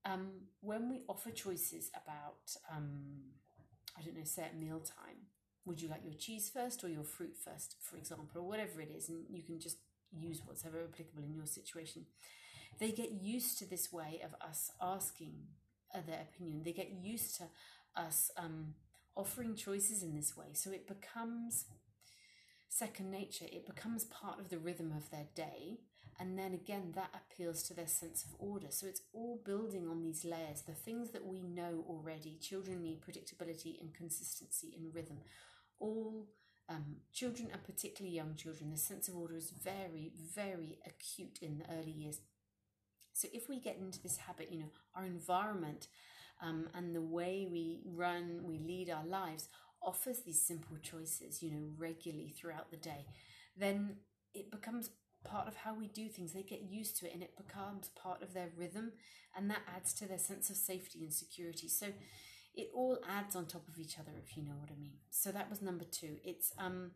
um, 0.04 0.28
when 0.60 0.88
we 0.88 1.02
offer 1.08 1.30
choices 1.30 1.90
about, 1.94 2.56
um, 2.70 3.32
I 3.98 4.02
don't 4.02 4.16
know, 4.16 4.24
say 4.24 4.42
at 4.42 4.58
mealtime, 4.58 5.28
would 5.64 5.80
you 5.80 5.88
like 5.88 6.04
your 6.04 6.14
cheese 6.14 6.50
first 6.52 6.84
or 6.84 6.88
your 6.88 7.04
fruit 7.04 7.36
first, 7.42 7.76
for 7.80 7.96
example, 7.96 8.42
or 8.42 8.48
whatever 8.48 8.80
it 8.80 8.90
is, 8.94 9.08
and 9.08 9.24
you 9.30 9.42
can 9.42 9.58
just 9.58 9.78
use 10.12 10.42
whatever 10.44 10.82
applicable 10.84 11.22
in 11.22 11.34
your 11.34 11.46
situation. 11.46 12.04
They 12.78 12.90
get 12.90 13.12
used 13.12 13.58
to 13.58 13.68
this 13.68 13.92
way 13.92 14.20
of 14.24 14.34
us 14.46 14.70
asking 14.80 15.34
their 16.06 16.22
opinion. 16.22 16.62
They 16.64 16.72
get 16.72 16.90
used 16.90 17.36
to 17.36 17.44
us 17.96 18.30
um, 18.36 18.74
offering 19.16 19.54
choices 19.54 20.02
in 20.02 20.14
this 20.14 20.36
way, 20.36 20.48
so 20.52 20.70
it 20.70 20.86
becomes 20.86 21.66
second 22.68 23.10
nature. 23.10 23.46
It 23.50 23.66
becomes 23.66 24.04
part 24.04 24.40
of 24.40 24.50
the 24.50 24.58
rhythm 24.58 24.92
of 24.94 25.10
their 25.10 25.26
day, 25.34 25.78
and 26.20 26.38
then 26.38 26.54
again, 26.54 26.92
that 26.94 27.10
appeals 27.14 27.62
to 27.64 27.74
their 27.74 27.86
sense 27.88 28.24
of 28.24 28.30
order. 28.38 28.68
So 28.70 28.86
it's 28.86 29.02
all 29.12 29.40
building 29.44 29.88
on 29.88 30.02
these 30.02 30.24
layers. 30.24 30.62
The 30.62 30.72
things 30.72 31.10
that 31.10 31.26
we 31.26 31.40
know 31.42 31.84
already 31.88 32.38
children 32.40 32.82
need 32.82 33.02
predictability 33.02 33.80
and 33.80 33.92
consistency 33.92 34.74
and 34.76 34.94
rhythm. 34.94 35.18
All 35.80 36.28
um, 36.68 36.96
children, 37.12 37.48
and 37.52 37.62
particularly 37.64 38.14
young 38.16 38.36
children, 38.36 38.70
the 38.70 38.76
sense 38.76 39.08
of 39.08 39.16
order 39.16 39.34
is 39.36 39.50
very, 39.50 40.12
very 40.34 40.78
acute 40.86 41.38
in 41.42 41.58
the 41.58 41.64
early 41.74 41.90
years. 41.90 42.20
So 43.12 43.28
if 43.32 43.48
we 43.48 43.60
get 43.60 43.78
into 43.78 44.02
this 44.02 44.16
habit, 44.18 44.50
you 44.50 44.60
know, 44.60 44.70
our 44.94 45.04
environment 45.04 45.88
um, 46.42 46.68
and 46.74 46.94
the 46.94 47.02
way 47.02 47.46
we 47.50 47.80
run, 47.84 48.40
we 48.44 48.58
lead 48.58 48.90
our 48.90 49.06
lives 49.06 49.48
offers 49.82 50.20
these 50.20 50.40
simple 50.40 50.76
choices, 50.82 51.42
you 51.42 51.50
know, 51.50 51.68
regularly 51.76 52.30
throughout 52.36 52.70
the 52.70 52.76
day, 52.76 53.06
then 53.56 53.96
it 54.32 54.50
becomes 54.50 54.90
part 55.24 55.48
of 55.48 55.56
how 55.56 55.74
we 55.74 55.88
do 55.88 56.08
things. 56.08 56.32
They 56.32 56.42
get 56.42 56.62
used 56.62 56.98
to 56.98 57.06
it 57.06 57.14
and 57.14 57.22
it 57.22 57.36
becomes 57.36 57.88
part 57.88 58.22
of 58.22 58.34
their 58.34 58.50
rhythm, 58.56 58.92
and 59.36 59.50
that 59.50 59.62
adds 59.74 59.92
to 59.94 60.06
their 60.06 60.18
sense 60.18 60.50
of 60.50 60.56
safety 60.56 61.02
and 61.02 61.12
security. 61.12 61.68
So 61.68 61.86
it 62.54 62.70
all 62.74 62.98
adds 63.08 63.34
on 63.34 63.46
top 63.46 63.66
of 63.68 63.78
each 63.78 63.98
other, 63.98 64.12
if 64.22 64.36
you 64.36 64.44
know 64.44 64.56
what 64.60 64.70
I 64.70 64.80
mean. 64.80 64.98
So 65.10 65.32
that 65.32 65.50
was 65.50 65.60
number 65.60 65.84
two. 65.84 66.16
It's 66.24 66.52
um, 66.58 66.92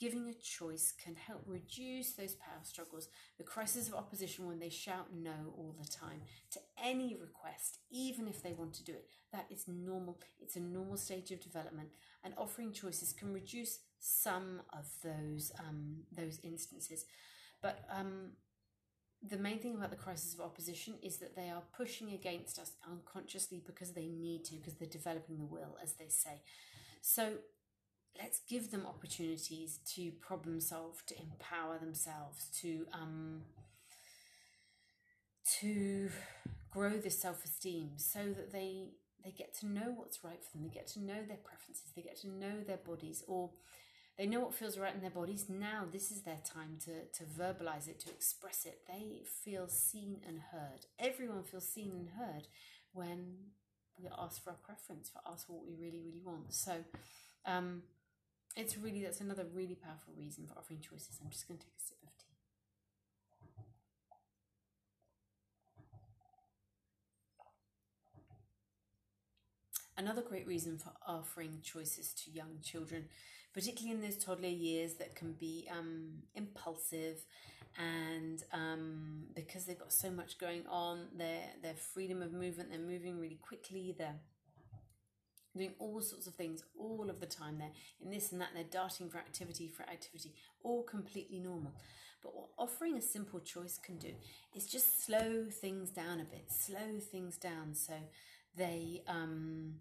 giving 0.00 0.28
a 0.28 0.34
choice 0.34 0.92
can 0.92 1.14
help 1.14 1.42
reduce 1.46 2.14
those 2.14 2.34
power 2.34 2.60
struggles, 2.64 3.08
the 3.38 3.44
crisis 3.44 3.88
of 3.88 3.94
opposition 3.94 4.46
when 4.46 4.58
they 4.58 4.68
shout 4.68 5.08
no 5.14 5.54
all 5.56 5.76
the 5.78 5.88
time 5.88 6.22
to 6.50 6.58
any 6.82 7.14
request, 7.14 7.78
even 7.90 8.26
if 8.26 8.42
they 8.42 8.52
want 8.52 8.74
to 8.74 8.84
do 8.84 8.92
it. 8.92 9.06
That 9.32 9.46
is 9.50 9.64
normal. 9.68 10.18
It's 10.40 10.56
a 10.56 10.60
normal 10.60 10.96
stage 10.96 11.30
of 11.30 11.40
development, 11.40 11.90
and 12.24 12.34
offering 12.36 12.72
choices 12.72 13.12
can 13.12 13.32
reduce 13.32 13.78
some 13.98 14.62
of 14.72 14.86
those 15.04 15.52
um, 15.60 15.98
those 16.10 16.40
instances. 16.42 17.04
But 17.62 17.84
um, 17.90 18.32
the 19.26 19.36
main 19.36 19.60
thing 19.60 19.76
about 19.76 19.90
the 19.90 19.96
crisis 19.96 20.34
of 20.34 20.40
opposition 20.40 20.94
is 21.02 21.18
that 21.18 21.36
they 21.36 21.48
are 21.48 21.62
pushing 21.76 22.12
against 22.12 22.58
us 22.58 22.72
unconsciously 22.90 23.62
because 23.64 23.92
they 23.92 24.08
need 24.08 24.44
to, 24.46 24.56
because 24.56 24.74
they're 24.74 24.88
developing 24.88 25.38
the 25.38 25.44
will, 25.44 25.76
as 25.82 25.94
they 25.94 26.08
say. 26.08 26.42
So 27.00 27.34
let's 28.20 28.40
give 28.48 28.70
them 28.70 28.84
opportunities 28.86 29.78
to 29.94 30.10
problem 30.20 30.60
solve, 30.60 31.02
to 31.06 31.14
empower 31.20 31.78
themselves, 31.78 32.46
to 32.60 32.86
um, 32.92 33.42
to 35.60 36.10
grow 36.70 36.90
this 36.90 37.20
self 37.20 37.44
esteem, 37.44 37.92
so 37.96 38.20
that 38.24 38.52
they 38.52 38.88
they 39.24 39.30
get 39.30 39.56
to 39.60 39.66
know 39.66 39.94
what's 39.94 40.24
right 40.24 40.42
for 40.42 40.56
them. 40.56 40.66
They 40.66 40.74
get 40.74 40.88
to 40.88 41.00
know 41.00 41.22
their 41.26 41.38
preferences. 41.44 41.92
They 41.94 42.02
get 42.02 42.20
to 42.22 42.28
know 42.28 42.60
their 42.66 42.78
bodies, 42.78 43.22
or 43.28 43.50
they 44.18 44.26
know 44.26 44.40
what 44.40 44.54
feels 44.54 44.78
right 44.78 44.94
in 44.94 45.00
their 45.00 45.10
bodies. 45.10 45.46
Now, 45.48 45.84
this 45.90 46.10
is 46.10 46.22
their 46.22 46.40
time 46.44 46.76
to, 46.84 47.04
to 47.18 47.24
verbalize 47.24 47.88
it, 47.88 47.98
to 48.00 48.10
express 48.10 48.66
it. 48.66 48.80
They 48.86 49.22
feel 49.44 49.68
seen 49.68 50.20
and 50.28 50.38
heard. 50.52 50.86
Everyone 50.98 51.42
feels 51.42 51.68
seen 51.68 51.92
and 51.92 52.10
heard 52.10 52.46
when 52.92 53.36
we 53.98 54.08
ask 54.18 54.42
for 54.44 54.50
our 54.50 54.56
preference, 54.56 55.08
for 55.10 55.20
ask 55.30 55.46
for 55.46 55.54
what 55.54 55.66
we 55.66 55.74
really, 55.74 56.02
really 56.04 56.20
want. 56.22 56.52
So, 56.52 56.84
um, 57.46 57.82
it's 58.56 58.76
really 58.76 59.02
that's 59.02 59.20
another 59.20 59.46
really 59.54 59.74
powerful 59.74 60.14
reason 60.18 60.46
for 60.46 60.58
offering 60.58 60.80
choices. 60.80 61.18
I'm 61.22 61.30
just 61.30 61.48
going 61.48 61.58
to 61.58 61.64
take 61.64 61.74
a 61.78 61.82
sip 61.82 61.98
of 62.02 62.10
tea. 62.18 62.26
Another 69.96 70.22
great 70.22 70.46
reason 70.46 70.78
for 70.78 70.92
offering 71.06 71.60
choices 71.62 72.12
to 72.12 72.30
young 72.30 72.58
children 72.62 73.04
particularly 73.52 73.94
in 73.96 74.02
those 74.02 74.22
toddler 74.22 74.48
years 74.48 74.94
that 74.94 75.14
can 75.14 75.32
be 75.32 75.68
um, 75.70 76.22
impulsive 76.34 77.24
and 77.78 78.42
um, 78.52 79.24
because 79.34 79.64
they've 79.64 79.78
got 79.78 79.92
so 79.92 80.10
much 80.10 80.38
going 80.38 80.64
on, 80.68 81.06
their 81.16 81.40
their 81.62 81.74
freedom 81.74 82.22
of 82.22 82.32
movement, 82.32 82.70
they're 82.70 82.78
moving 82.78 83.18
really 83.18 83.38
quickly, 83.40 83.94
they're 83.96 84.20
doing 85.56 85.72
all 85.78 86.00
sorts 86.00 86.26
of 86.26 86.34
things 86.34 86.64
all 86.78 87.08
of 87.08 87.20
the 87.20 87.26
time. 87.26 87.58
They're 87.58 87.72
in 88.00 88.10
this 88.10 88.32
and 88.32 88.40
that, 88.40 88.50
they're 88.54 88.64
darting 88.64 89.08
for 89.08 89.18
activity 89.18 89.68
for 89.68 89.84
activity, 89.84 90.34
all 90.62 90.82
completely 90.82 91.38
normal. 91.38 91.72
But 92.22 92.34
what 92.34 92.48
offering 92.58 92.96
a 92.96 93.02
simple 93.02 93.40
choice 93.40 93.78
can 93.78 93.96
do 93.96 94.12
is 94.54 94.66
just 94.66 95.04
slow 95.04 95.46
things 95.50 95.90
down 95.90 96.20
a 96.20 96.24
bit, 96.24 96.50
slow 96.50 97.00
things 97.00 97.36
down 97.36 97.74
so 97.74 97.94
they 98.56 99.02
um, 99.08 99.76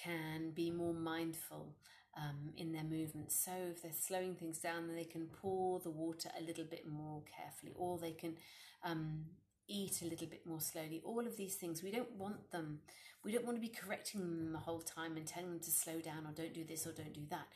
can 0.00 0.50
be 0.50 0.70
more 0.70 0.94
mindful 0.94 1.74
um, 2.16 2.52
in 2.56 2.72
their 2.72 2.84
movements. 2.84 3.36
So 3.44 3.52
if 3.70 3.82
they're 3.82 3.92
slowing 3.92 4.34
things 4.34 4.58
down, 4.58 4.88
they 4.94 5.04
can 5.04 5.26
pour 5.26 5.80
the 5.80 5.90
water 5.90 6.30
a 6.38 6.42
little 6.42 6.64
bit 6.64 6.86
more 6.88 7.22
carefully, 7.36 7.72
or 7.76 7.98
they 7.98 8.12
can 8.12 8.36
um, 8.84 9.26
eat 9.68 10.02
a 10.02 10.06
little 10.06 10.26
bit 10.26 10.46
more 10.46 10.60
slowly. 10.60 11.00
All 11.04 11.26
of 11.26 11.36
these 11.36 11.54
things, 11.54 11.82
we 11.82 11.90
don't 11.90 12.12
want 12.16 12.50
them. 12.50 12.80
We 13.24 13.32
don't 13.32 13.44
want 13.44 13.56
to 13.56 13.60
be 13.60 13.68
correcting 13.68 14.20
them 14.20 14.52
the 14.52 14.58
whole 14.58 14.80
time 14.80 15.16
and 15.16 15.26
telling 15.26 15.50
them 15.50 15.60
to 15.60 15.70
slow 15.70 16.00
down 16.00 16.26
or 16.26 16.32
don't 16.32 16.54
do 16.54 16.64
this 16.64 16.86
or 16.86 16.92
don't 16.92 17.12
do 17.12 17.26
that. 17.30 17.46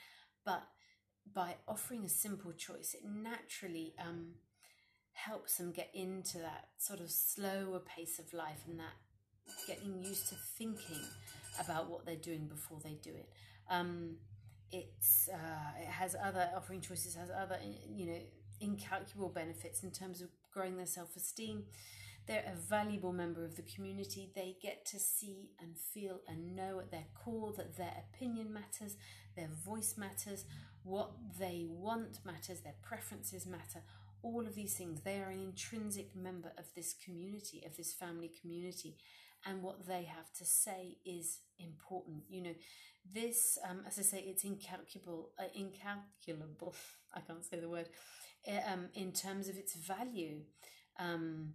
But 0.45 0.63
by 1.33 1.57
offering 1.67 2.05
a 2.05 2.09
simple 2.09 2.53
choice, 2.53 2.95
it 2.95 3.09
naturally 3.09 3.95
um, 3.99 4.35
helps 5.13 5.57
them 5.57 5.73
get 5.73 5.91
into 5.95 6.39
that 6.39 6.69
sort 6.79 7.01
of 7.01 7.11
slower 7.11 7.81
pace 7.81 8.19
of 8.19 8.33
life 8.35 8.63
and 8.69 8.79
that 8.79 8.93
getting 9.67 10.03
used 10.03 10.29
to 10.29 10.35
thinking 10.57 11.01
about 11.59 11.89
what 11.89 12.05
they're 12.05 12.17
doing 12.17 12.47
before 12.47 12.79
they 12.83 12.99
do 13.03 13.11
it. 13.11 13.29
Um, 13.71 14.17
it's 14.75 15.28
uh, 15.33 15.81
it 15.81 15.88
has 15.88 16.16
other 16.23 16.49
offering 16.57 16.81
choices 16.81 17.14
has 17.14 17.31
other 17.31 17.59
you 17.88 18.07
know 18.07 18.19
incalculable 18.61 19.28
benefits 19.28 19.83
in 19.83 19.90
terms 19.90 20.21
of 20.21 20.28
growing 20.52 20.76
their 20.76 20.87
self 20.87 21.16
esteem. 21.16 21.64
They're 22.26 22.50
a 22.50 22.57
valuable 22.57 23.12
member 23.12 23.45
of 23.45 23.57
the 23.57 23.62
community. 23.62 24.31
They 24.35 24.57
get 24.62 24.87
to 24.87 24.99
see 24.99 25.50
and 25.61 25.76
feel 25.76 26.21
and 26.26 26.57
know 26.57 26.81
at 26.81 26.90
their 26.90 27.04
core 27.14 27.52
that 27.59 27.76
their 27.76 28.02
opinion 28.09 28.50
matters, 28.52 28.97
their 29.37 29.50
voice 29.62 29.97
matters, 29.99 30.47
what 30.85 31.11
they 31.38 31.66
want 31.69 32.21
matters, 32.25 32.61
their 32.61 32.76
preferences 32.83 33.45
matter. 33.47 33.83
All 34.23 34.47
of 34.47 34.54
these 34.54 34.73
things, 34.73 35.02
they 35.02 35.19
are 35.19 35.28
an 35.28 35.38
intrinsic 35.38 36.16
member 36.16 36.52
of 36.57 36.64
this 36.75 36.95
community, 37.04 37.62
of 37.66 37.76
this 37.76 37.93
family 37.93 38.31
community, 38.40 38.97
and 39.47 39.63
what 39.63 39.87
they 39.87 40.05
have 40.05 40.33
to 40.39 40.45
say 40.45 40.99
is 41.05 41.41
important. 41.59 42.25
You 42.29 42.43
know, 42.43 42.55
this, 43.13 43.59
um, 43.69 43.83
as 43.87 43.99
I 43.99 44.03
say, 44.03 44.25
it's 44.27 44.45
incalculable, 44.45 45.31
uh, 45.39 45.45
incalculable. 45.55 46.75
I 47.15 47.21
can't 47.21 47.45
say 47.45 47.61
the 47.61 47.69
word. 47.69 47.89
Uh, 48.47 48.73
um, 48.73 48.89
in 48.95 49.13
terms 49.13 49.49
of 49.49 49.57
its 49.57 49.75
value, 49.75 50.41
um, 50.99 51.55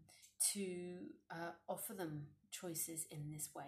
to 0.54 0.98
uh, 1.32 1.52
offer 1.68 1.94
them 1.94 2.28
choices 2.52 3.06
in 3.12 3.32
this 3.32 3.50
way. 3.56 3.66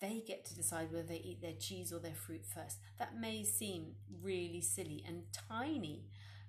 They 0.00 0.22
get 0.26 0.44
to 0.46 0.54
decide 0.54 0.92
whether 0.92 1.06
they 1.06 1.16
eat 1.16 1.42
their 1.42 1.56
cheese 1.58 1.92
or 1.92 1.98
their 1.98 2.14
fruit 2.14 2.44
first. 2.46 2.78
That 2.98 3.18
may 3.18 3.44
seem 3.44 3.94
really 4.22 4.60
silly 4.60 5.04
and 5.06 5.24
tiny, 5.48 6.04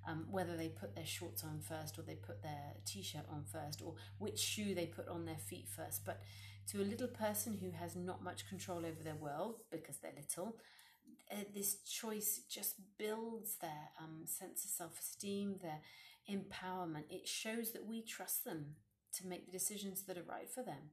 um, 0.08 0.28
whether 0.30 0.56
they 0.56 0.70
put 0.70 0.96
their 0.96 1.06
shorts 1.06 1.44
on 1.44 1.60
first 1.62 1.98
or 1.98 2.04
they 2.04 2.16
put 2.16 2.44
their 2.44 2.75
t 2.86 3.01
shirt 3.01 3.25
on 3.30 3.46
first 3.51 3.82
or 3.84 3.96
which 4.20 4.39
shoe 4.39 4.75
they 4.75 4.86
put 4.86 5.08
on 5.08 5.25
their 5.25 5.38
feet 5.38 5.68
first. 5.75 6.06
But 6.06 6.22
to 6.72 6.82
a 6.82 6.84
little 6.84 7.08
person 7.08 7.58
who 7.62 7.72
has 7.72 7.96
not 7.96 8.24
much 8.24 8.48
control 8.48 8.80
over 8.80 9.04
their 9.04 9.16
world 9.16 9.56
because 9.72 9.98
they're 9.98 10.14
little, 10.16 10.58
uh, 11.32 11.44
this 11.54 11.78
choice 11.84 12.42
just 12.50 12.75
builds 12.98 13.55
their 13.62 13.90
um, 14.00 14.22
sense 14.25 14.64
of 14.64 14.72
self 14.72 15.00
esteem, 15.00 15.55
their 15.62 15.79
empowerment. 16.29 17.03
It 17.10 17.27
shows 17.27 17.72
that 17.72 17.86
we 17.86 18.01
trust 18.01 18.46
them 18.46 18.75
to 19.18 19.27
make 19.27 19.46
the 19.46 19.51
decisions 19.51 20.03
that 20.03 20.18
are 20.18 20.24
right 20.24 20.50
for 20.50 20.64
them. 20.64 20.92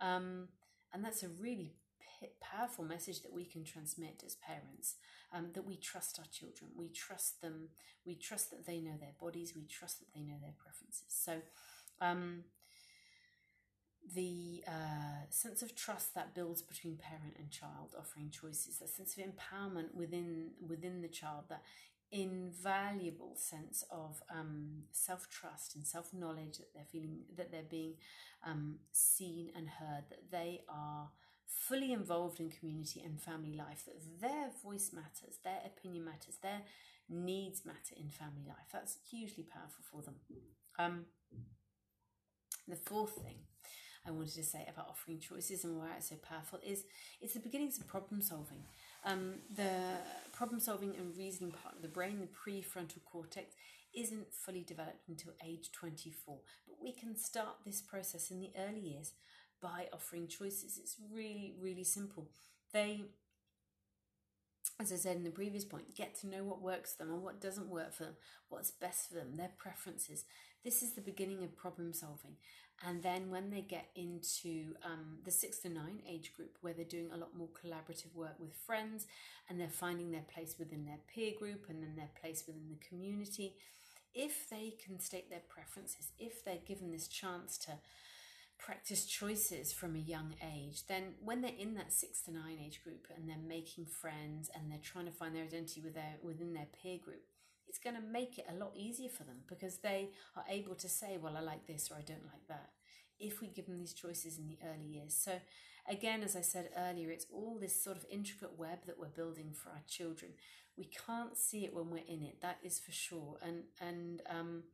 Um, 0.00 0.48
and 0.92 1.04
that's 1.04 1.22
a 1.22 1.28
really 1.28 1.74
powerful 2.40 2.84
message 2.84 3.22
that 3.22 3.32
we 3.32 3.44
can 3.44 3.64
transmit 3.64 4.22
as 4.24 4.36
parents 4.36 4.96
um, 5.32 5.48
that 5.54 5.66
we 5.66 5.76
trust 5.76 6.18
our 6.18 6.26
children. 6.30 6.70
We 6.76 6.88
trust 6.88 7.42
them. 7.42 7.68
We 8.06 8.14
trust 8.14 8.50
that 8.50 8.66
they 8.66 8.80
know 8.80 8.96
their 8.98 9.14
bodies. 9.20 9.52
We 9.56 9.64
trust 9.64 10.00
that 10.00 10.12
they 10.14 10.22
know 10.22 10.38
their 10.40 10.54
preferences. 10.56 11.04
So, 11.08 11.40
um, 12.00 12.44
the 14.14 14.62
uh, 14.66 15.24
sense 15.30 15.62
of 15.62 15.74
trust 15.74 16.14
that 16.14 16.34
builds 16.34 16.62
between 16.62 16.96
parent 16.96 17.34
and 17.38 17.50
child, 17.50 17.94
offering 17.98 18.30
choices, 18.30 18.78
that 18.78 18.90
sense 18.90 19.16
of 19.16 19.24
empowerment 19.24 19.94
within 19.94 20.50
within 20.66 21.00
the 21.00 21.08
child, 21.08 21.44
that 21.48 21.62
invaluable 22.12 23.34
sense 23.36 23.82
of 23.90 24.22
um, 24.30 24.82
self 24.92 25.28
trust 25.30 25.74
and 25.74 25.86
self 25.86 26.12
knowledge 26.12 26.58
that 26.58 26.72
they're 26.74 26.84
feeling 26.90 27.20
that 27.36 27.50
they're 27.50 27.62
being 27.68 27.94
um, 28.46 28.76
seen 28.92 29.50
and 29.56 29.68
heard, 29.68 30.04
that 30.10 30.30
they 30.30 30.60
are 30.68 31.10
fully 31.46 31.92
involved 31.92 32.40
in 32.40 32.50
community 32.50 33.02
and 33.04 33.20
family 33.20 33.54
life, 33.54 33.84
that 33.86 34.20
their 34.20 34.50
voice 34.62 34.90
matters, 34.92 35.38
their 35.42 35.60
opinion 35.64 36.04
matters, 36.04 36.36
their 36.42 36.60
needs 37.08 37.64
matter 37.64 37.94
in 37.96 38.08
family 38.10 38.44
life. 38.46 38.68
That's 38.72 38.98
hugely 39.10 39.44
powerful 39.44 39.84
for 39.90 40.02
them. 40.02 40.14
Um, 40.78 41.06
the 42.66 42.76
fourth 42.76 43.12
thing 43.16 43.38
I 44.06 44.10
wanted 44.10 44.34
to 44.34 44.44
say 44.44 44.66
about 44.68 44.88
offering 44.88 45.18
choices 45.18 45.64
and 45.64 45.78
why 45.78 45.88
it's 45.96 46.10
so 46.10 46.16
powerful 46.16 46.58
is 46.64 46.84
it's 47.20 47.34
the 47.34 47.40
beginnings 47.40 47.78
of 47.78 47.86
problem 47.86 48.20
solving. 48.20 48.62
Um, 49.04 49.36
the 49.54 49.98
problem 50.32 50.60
solving 50.60 50.94
and 50.96 51.16
reasoning 51.16 51.52
part 51.52 51.76
of 51.76 51.82
the 51.82 51.88
brain, 51.88 52.20
the 52.20 52.26
prefrontal 52.26 53.02
cortex, 53.04 53.54
isn't 53.94 54.34
fully 54.34 54.62
developed 54.62 55.08
until 55.08 55.32
age 55.44 55.70
24. 55.72 56.38
But 56.66 56.76
we 56.82 56.92
can 56.92 57.16
start 57.16 57.56
this 57.64 57.80
process 57.80 58.30
in 58.30 58.40
the 58.40 58.50
early 58.58 58.80
years 58.80 59.12
by 59.62 59.86
offering 59.92 60.28
choices. 60.28 60.78
It's 60.78 60.96
really, 61.12 61.54
really 61.60 61.84
simple. 61.84 62.28
They, 62.72 63.04
as 64.80 64.92
I 64.92 64.96
said 64.96 65.16
in 65.16 65.24
the 65.24 65.30
previous 65.30 65.64
point, 65.64 65.94
get 65.94 66.14
to 66.20 66.26
know 66.26 66.42
what 66.42 66.60
works 66.60 66.94
for 66.94 67.04
them 67.04 67.12
and 67.12 67.22
what 67.22 67.40
doesn't 67.40 67.68
work 67.68 67.92
for 67.92 68.04
them, 68.04 68.16
what's 68.48 68.72
best 68.72 69.08
for 69.08 69.14
them, 69.14 69.36
their 69.36 69.52
preferences. 69.56 70.24
This 70.64 70.82
is 70.82 70.92
the 70.92 71.00
beginning 71.00 71.44
of 71.44 71.56
problem 71.56 71.92
solving. 71.92 72.36
And 72.84 73.02
then 73.02 73.30
when 73.30 73.50
they 73.50 73.60
get 73.60 73.90
into 73.94 74.74
um, 74.84 75.18
the 75.24 75.30
six 75.30 75.58
to 75.60 75.68
nine 75.68 76.00
age 76.08 76.32
group, 76.34 76.56
where 76.60 76.72
they're 76.72 76.84
doing 76.84 77.10
a 77.12 77.16
lot 77.16 77.36
more 77.36 77.48
collaborative 77.48 78.14
work 78.14 78.34
with 78.40 78.52
friends 78.66 79.06
and 79.48 79.60
they're 79.60 79.68
finding 79.68 80.10
their 80.10 80.24
place 80.34 80.56
within 80.58 80.84
their 80.84 80.98
peer 81.12 81.32
group 81.38 81.66
and 81.68 81.82
then 81.82 81.94
their 81.96 82.10
place 82.20 82.44
within 82.46 82.68
the 82.68 82.86
community, 82.86 83.54
if 84.12 84.48
they 84.50 84.74
can 84.84 84.98
state 84.98 85.30
their 85.30 85.42
preferences, 85.48 86.10
if 86.18 86.44
they're 86.44 86.58
given 86.66 86.90
this 86.90 87.06
chance 87.06 87.58
to 87.58 87.72
practice 88.58 89.04
choices 89.04 89.72
from 89.72 89.94
a 89.94 89.98
young 89.98 90.34
age, 90.42 90.86
then 90.86 91.14
when 91.22 91.40
they're 91.40 91.52
in 91.58 91.74
that 91.74 91.92
six 91.92 92.22
to 92.22 92.32
nine 92.32 92.58
age 92.64 92.82
group 92.82 93.06
and 93.14 93.28
they're 93.28 93.36
making 93.36 93.86
friends 93.86 94.50
and 94.54 94.70
they're 94.70 94.78
trying 94.82 95.06
to 95.06 95.12
find 95.12 95.34
their 95.34 95.44
identity 95.44 95.80
with 95.80 95.94
their, 95.94 96.16
within 96.22 96.54
their 96.54 96.68
peer 96.82 96.98
group, 96.98 97.22
it's 97.66 97.78
going 97.78 97.96
to 97.96 98.02
make 98.02 98.38
it 98.38 98.46
a 98.48 98.54
lot 98.54 98.72
easier 98.76 99.08
for 99.08 99.24
them 99.24 99.38
because 99.48 99.78
they 99.78 100.10
are 100.36 100.44
able 100.48 100.74
to 100.76 100.88
say, 100.88 101.18
well, 101.20 101.36
I 101.36 101.40
like 101.40 101.66
this 101.66 101.90
or 101.90 101.96
I 101.96 102.02
don't 102.02 102.24
like 102.24 102.46
that 102.48 102.70
if 103.18 103.40
we 103.40 103.48
give 103.48 103.66
them 103.66 103.78
these 103.78 103.94
choices 103.94 104.38
in 104.38 104.46
the 104.46 104.58
early 104.64 104.86
years. 104.86 105.16
So, 105.16 105.32
again, 105.88 106.22
as 106.22 106.36
I 106.36 106.40
said 106.40 106.70
earlier, 106.76 107.10
it's 107.10 107.26
all 107.32 107.58
this 107.60 107.82
sort 107.82 107.96
of 107.96 108.04
intricate 108.10 108.58
web 108.58 108.86
that 108.86 108.98
we're 108.98 109.08
building 109.08 109.52
for 109.52 109.70
our 109.70 109.82
children. 109.88 110.32
We 110.76 110.90
can't 111.06 111.36
see 111.36 111.64
it 111.64 111.74
when 111.74 111.90
we're 111.90 112.06
in 112.08 112.22
it, 112.22 112.40
that 112.42 112.58
is 112.62 112.78
for 112.78 112.92
sure. 112.92 113.38
And, 113.42 113.64
and, 113.80 114.22
um, 114.28 114.64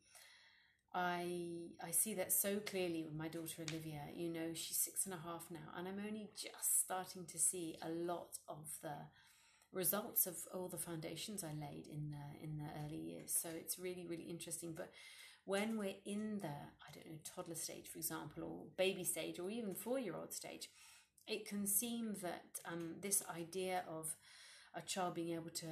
I 0.92 1.68
I 1.82 1.92
see 1.92 2.14
that 2.14 2.32
so 2.32 2.58
clearly 2.58 3.04
with 3.04 3.14
my 3.14 3.28
daughter 3.28 3.62
Olivia. 3.68 4.02
You 4.14 4.28
know, 4.28 4.52
she's 4.54 4.76
six 4.76 5.04
and 5.06 5.14
a 5.14 5.18
half 5.18 5.46
now, 5.50 5.70
and 5.76 5.86
I'm 5.86 6.02
only 6.04 6.30
just 6.36 6.80
starting 6.80 7.26
to 7.26 7.38
see 7.38 7.76
a 7.82 7.88
lot 7.90 8.38
of 8.48 8.66
the 8.82 8.96
results 9.72 10.26
of 10.26 10.36
all 10.52 10.68
the 10.68 10.76
foundations 10.78 11.44
I 11.44 11.52
laid 11.54 11.86
in 11.86 12.10
the 12.10 12.44
in 12.44 12.56
the 12.58 12.70
early 12.84 12.98
years. 12.98 13.32
So 13.40 13.48
it's 13.54 13.78
really 13.78 14.04
really 14.08 14.24
interesting. 14.24 14.72
But 14.76 14.90
when 15.44 15.78
we're 15.78 16.00
in 16.04 16.40
the 16.40 16.48
I 16.48 16.90
don't 16.92 17.06
know 17.06 17.18
toddler 17.24 17.54
stage, 17.54 17.88
for 17.88 17.98
example, 17.98 18.42
or 18.44 18.66
baby 18.76 19.04
stage, 19.04 19.38
or 19.38 19.48
even 19.50 19.74
four 19.74 20.00
year 20.00 20.16
old 20.16 20.32
stage, 20.34 20.68
it 21.28 21.46
can 21.48 21.66
seem 21.66 22.16
that 22.22 22.46
um, 22.66 22.96
this 23.00 23.22
idea 23.36 23.84
of 23.88 24.16
a 24.74 24.80
child 24.82 25.14
being 25.14 25.34
able 25.34 25.50
to 25.50 25.66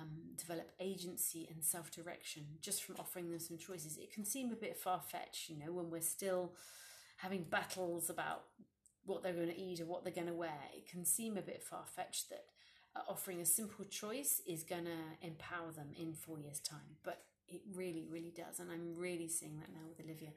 um, 0.00 0.10
develop 0.36 0.70
agency 0.78 1.48
and 1.52 1.64
self 1.64 1.90
direction 1.90 2.44
just 2.60 2.84
from 2.84 2.96
offering 2.98 3.30
them 3.30 3.40
some 3.40 3.58
choices, 3.58 3.98
it 3.98 4.12
can 4.12 4.24
seem 4.24 4.52
a 4.52 4.56
bit 4.56 4.76
far 4.76 5.00
fetched. 5.00 5.48
You 5.48 5.58
know, 5.58 5.72
when 5.72 5.90
we're 5.90 6.00
still 6.00 6.52
having 7.18 7.44
battles 7.44 8.10
about 8.10 8.44
what 9.04 9.22
they're 9.22 9.32
going 9.32 9.48
to 9.48 9.58
eat 9.58 9.80
or 9.80 9.86
what 9.86 10.04
they're 10.04 10.12
going 10.12 10.26
to 10.26 10.34
wear, 10.34 10.58
it 10.76 10.88
can 10.88 11.04
seem 11.04 11.36
a 11.36 11.42
bit 11.42 11.62
far 11.62 11.84
fetched 11.94 12.28
that 12.30 12.44
uh, 12.94 13.00
offering 13.08 13.40
a 13.40 13.46
simple 13.46 13.84
choice 13.84 14.40
is 14.46 14.62
going 14.62 14.84
to 14.84 15.26
empower 15.26 15.72
them 15.74 15.88
in 15.98 16.12
four 16.12 16.38
years' 16.38 16.60
time. 16.60 16.98
But 17.04 17.22
it 17.48 17.62
really, 17.74 18.06
really 18.10 18.32
does, 18.36 18.58
and 18.60 18.70
I'm 18.70 18.94
really 18.96 19.28
seeing 19.28 19.56
that 19.56 19.72
now 19.72 19.86
with 19.88 20.04
Olivia, 20.04 20.30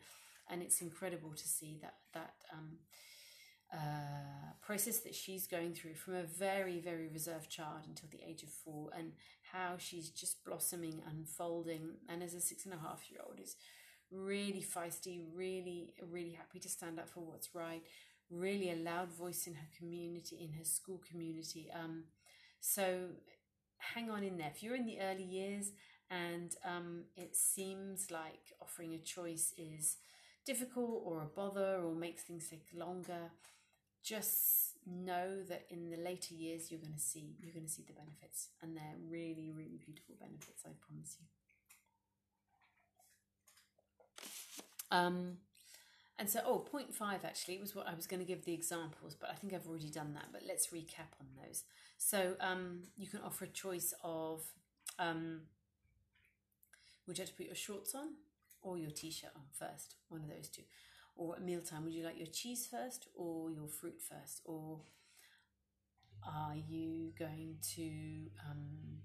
and 0.50 0.62
it's 0.62 0.82
incredible 0.82 1.32
to 1.32 1.48
see 1.48 1.80
that 1.82 1.96
that 2.14 2.34
um, 2.54 2.78
uh, 3.74 4.54
process 4.62 5.00
that 5.00 5.16
she's 5.16 5.48
going 5.48 5.74
through 5.74 5.96
from 5.96 6.16
a 6.16 6.24
very, 6.24 6.80
very 6.80 7.08
reserved 7.08 7.50
child 7.50 7.82
until 7.88 8.10
the 8.12 8.24
age 8.28 8.44
of 8.44 8.50
four, 8.50 8.90
and 8.98 9.14
how 9.52 9.76
she's 9.78 10.10
just 10.10 10.44
blossoming, 10.44 11.02
unfolding, 11.10 11.96
and 12.08 12.24
as 12.24 12.34
a 12.34 12.42
six 12.42 12.66
and 12.66 12.74
a 12.74 12.78
half 12.78 13.10
year 13.10 13.22
old 13.26 13.40
is 13.40 13.56
really 14.12 14.64
feisty, 14.64 15.22
really, 15.34 15.94
really 16.10 16.32
happy 16.32 16.60
to 16.60 16.70
stand 16.70 17.00
up 17.00 17.10
for 17.10 17.22
what's 17.22 17.54
right, 17.54 17.84
really 18.30 18.72
a 18.72 18.76
loud 18.76 19.12
voice 19.12 19.48
in 19.48 19.56
her 19.56 19.68
community, 19.78 20.38
in 20.42 20.58
her 20.58 20.66
school 20.66 21.02
community. 21.10 21.70
Um, 21.74 22.06
so 22.60 23.06
hang 23.78 24.10
on 24.10 24.24
in 24.24 24.38
there. 24.38 24.52
If 24.54 24.64
you're 24.64 24.76
in 24.76 24.86
the 24.86 25.00
early 25.00 25.24
years 25.24 25.72
and 26.10 26.56
um, 26.66 27.04
it 27.16 27.36
seems 27.36 28.12
like 28.12 28.54
offering 28.62 28.94
a 28.94 29.00
choice 29.00 29.54
is 29.58 29.98
difficult 30.46 31.04
or 31.06 31.22
a 31.22 31.26
bother 31.26 31.82
or 31.84 31.94
makes 31.94 32.24
things 32.24 32.48
take 32.50 32.66
longer, 32.74 33.32
just 34.04 34.78
know 34.86 35.44
that 35.48 35.66
in 35.70 35.90
the 35.90 35.98
later 35.98 36.34
years 36.34 36.72
you're 36.72 36.80
going 36.80 36.94
to 36.94 37.00
see 37.00 37.36
you're 37.40 37.54
going 37.54 37.66
to 37.66 37.72
see 37.72 37.84
the 37.86 37.94
benefits 37.94 38.48
and 38.62 38.76
they're 38.76 38.98
really 39.10 39.52
really 39.56 39.80
beautiful 39.84 40.16
benefits 40.20 40.64
i 40.66 40.70
promise 40.88 41.18
you. 41.20 41.26
Um 44.92 45.38
and 46.18 46.30
so 46.30 46.42
oh 46.46 46.60
point 46.60 46.94
five 46.94 47.24
actually 47.24 47.58
was 47.60 47.76
what 47.76 47.88
i 47.88 47.94
was 47.94 48.08
going 48.08 48.20
to 48.20 48.26
give 48.26 48.44
the 48.44 48.54
examples 48.54 49.16
but 49.16 49.30
i 49.30 49.34
think 49.34 49.54
i've 49.54 49.68
already 49.68 49.90
done 49.90 50.14
that 50.14 50.26
but 50.32 50.42
let's 50.48 50.68
recap 50.68 51.14
on 51.20 51.28
those. 51.46 51.64
So 51.98 52.36
um 52.40 52.84
you 52.98 53.08
can 53.08 53.20
offer 53.22 53.46
a 53.46 53.50
choice 53.50 53.94
of 54.04 54.42
um 54.98 55.42
would 57.06 57.18
you 57.18 57.24
like 57.24 57.30
to 57.30 57.36
put 57.36 57.46
your 57.46 57.56
shorts 57.56 57.96
on 57.96 58.10
or 58.62 58.78
your 58.78 58.92
t-shirt 58.92 59.32
on 59.36 59.44
first? 59.58 59.96
One 60.10 60.22
of 60.22 60.30
those 60.30 60.48
two 60.48 60.64
or 61.20 61.36
at 61.36 61.44
mealtime, 61.44 61.84
would 61.84 61.94
you 61.94 62.04
like 62.04 62.18
your 62.18 62.28
cheese 62.28 62.66
first 62.66 63.08
or 63.14 63.52
your 63.52 63.68
fruit 63.68 64.00
first? 64.02 64.42
Or 64.46 64.80
are 66.24 66.56
you 66.56 67.12
going 67.20 67.58
to 67.76 67.90
um, 68.50 69.00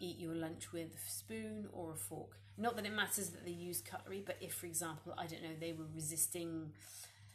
eat 0.00 0.18
your 0.18 0.34
lunch 0.34 0.72
with 0.72 0.94
a 0.94 1.10
spoon 1.10 1.66
or 1.72 1.92
a 1.92 1.96
fork? 1.96 2.36
Not 2.56 2.76
that 2.76 2.86
it 2.86 2.92
matters 2.92 3.30
that 3.30 3.44
they 3.44 3.50
use 3.50 3.80
cutlery, 3.80 4.22
but 4.24 4.36
if, 4.40 4.54
for 4.54 4.66
example, 4.66 5.14
I 5.18 5.26
don't 5.26 5.42
know, 5.42 5.56
they 5.58 5.72
were 5.72 5.86
resisting 5.92 6.72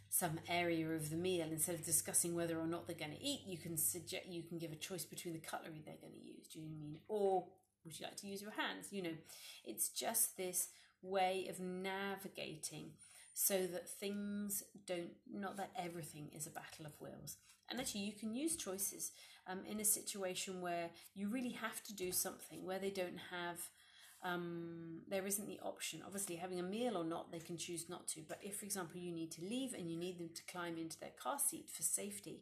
some 0.10 0.40
area 0.48 0.90
of 0.90 1.10
the 1.10 1.18
meal 1.18 1.48
instead 1.52 1.76
of 1.76 1.84
discussing 1.84 2.34
whether 2.34 2.58
or 2.58 2.66
not 2.66 2.88
they're 2.88 2.96
going 2.96 3.12
to 3.12 3.22
eat 3.22 3.42
you 3.46 3.58
can 3.58 3.76
suggest 3.76 4.26
you 4.26 4.42
can 4.42 4.58
give 4.58 4.72
a 4.72 4.76
choice 4.76 5.04
between 5.04 5.34
the 5.34 5.40
cutlery 5.40 5.82
they're 5.86 5.96
going 6.00 6.14
to 6.14 6.26
use 6.26 6.48
do 6.48 6.62
you 6.62 6.66
mean 6.66 6.98
or 7.10 7.46
would 7.84 8.00
you 8.00 8.06
like 8.06 8.16
to 8.16 8.26
use 8.26 8.42
your 8.42 8.52
hands 8.52 8.88
you 8.90 9.04
know 9.04 9.12
it's 9.66 9.90
just 9.90 10.38
this 10.38 10.70
way 11.02 11.46
of 11.50 11.60
navigating 11.60 12.92
so 13.40 13.68
that 13.68 13.88
things 13.88 14.64
don't, 14.88 15.12
not 15.32 15.58
that 15.58 15.70
everything 15.78 16.28
is 16.36 16.48
a 16.48 16.50
battle 16.50 16.88
of 16.88 17.00
wills. 17.00 17.38
And 17.70 17.80
actually, 17.80 18.02
you 18.02 18.14
can 18.14 18.34
use 18.34 18.56
choices 18.56 19.12
um, 19.46 19.60
in 19.70 19.80
a 19.80 19.86
situation 19.86 20.60
where 20.60 20.90
you 21.14 21.28
really 21.28 21.52
have 21.52 21.84
to 21.84 21.94
do 21.94 22.12
something, 22.12 22.66
where 22.66 22.80
they 22.80 22.90
don't 22.90 23.20
have, 23.30 23.60
um, 24.24 25.02
there 25.08 25.28
isn't 25.28 25.48
the 25.48 25.60
option. 25.60 26.02
Obviously, 26.04 26.38
having 26.38 26.60
a 26.60 26.64
meal 26.64 26.98
or 26.98 27.04
not, 27.04 27.32
they 27.32 27.38
can 27.38 27.58
choose 27.58 27.88
not 27.88 28.08
to. 28.08 28.22
But 28.28 28.40
if, 28.42 28.58
for 28.58 28.66
example, 28.66 29.00
you 29.00 29.12
need 29.12 29.30
to 29.34 29.44
leave 29.44 29.76
and 29.76 29.92
you 29.92 30.00
need 30.00 30.18
them 30.18 30.32
to 30.34 30.52
climb 30.52 30.80
into 30.80 31.00
their 31.00 31.12
car 31.22 31.38
seat 31.38 31.70
for 31.72 31.84
safety, 31.84 32.42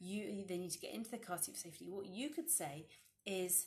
you 0.00 0.46
they 0.48 0.56
need 0.56 0.70
to 0.70 0.78
get 0.78 0.94
into 0.94 1.10
the 1.10 1.18
car 1.18 1.36
seat 1.36 1.56
for 1.56 1.60
safety. 1.60 1.90
What 1.90 2.06
you 2.06 2.30
could 2.30 2.48
say 2.48 2.86
is, 3.26 3.66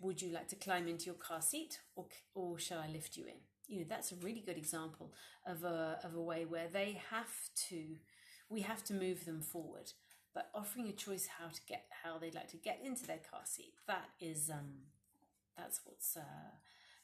would 0.00 0.20
you 0.20 0.34
like 0.34 0.48
to 0.48 0.56
climb 0.56 0.86
into 0.86 1.06
your 1.06 1.14
car 1.14 1.40
seat 1.40 1.80
or, 1.96 2.04
or 2.34 2.58
shall 2.58 2.80
I 2.80 2.88
lift 2.92 3.16
you 3.16 3.24
in? 3.24 3.40
You 3.68 3.80
know 3.80 3.86
that's 3.88 4.12
a 4.12 4.16
really 4.16 4.40
good 4.40 4.56
example 4.56 5.12
of 5.46 5.62
a 5.62 5.98
of 6.02 6.14
a 6.14 6.20
way 6.20 6.44
where 6.44 6.68
they 6.72 7.00
have 7.10 7.32
to 7.68 7.96
we 8.50 8.62
have 8.62 8.82
to 8.84 8.94
move 8.94 9.24
them 9.24 9.40
forward. 9.42 9.92
But 10.34 10.50
offering 10.54 10.88
a 10.88 10.92
choice 10.92 11.28
how 11.38 11.48
to 11.48 11.60
get 11.68 11.84
how 12.02 12.18
they'd 12.18 12.34
like 12.34 12.50
to 12.50 12.56
get 12.56 12.80
into 12.84 13.06
their 13.06 13.20
car 13.30 13.42
seat 13.44 13.74
that 13.86 14.08
is 14.20 14.50
um 14.50 14.86
that's 15.56 15.80
what's 15.84 16.16
uh 16.16 16.50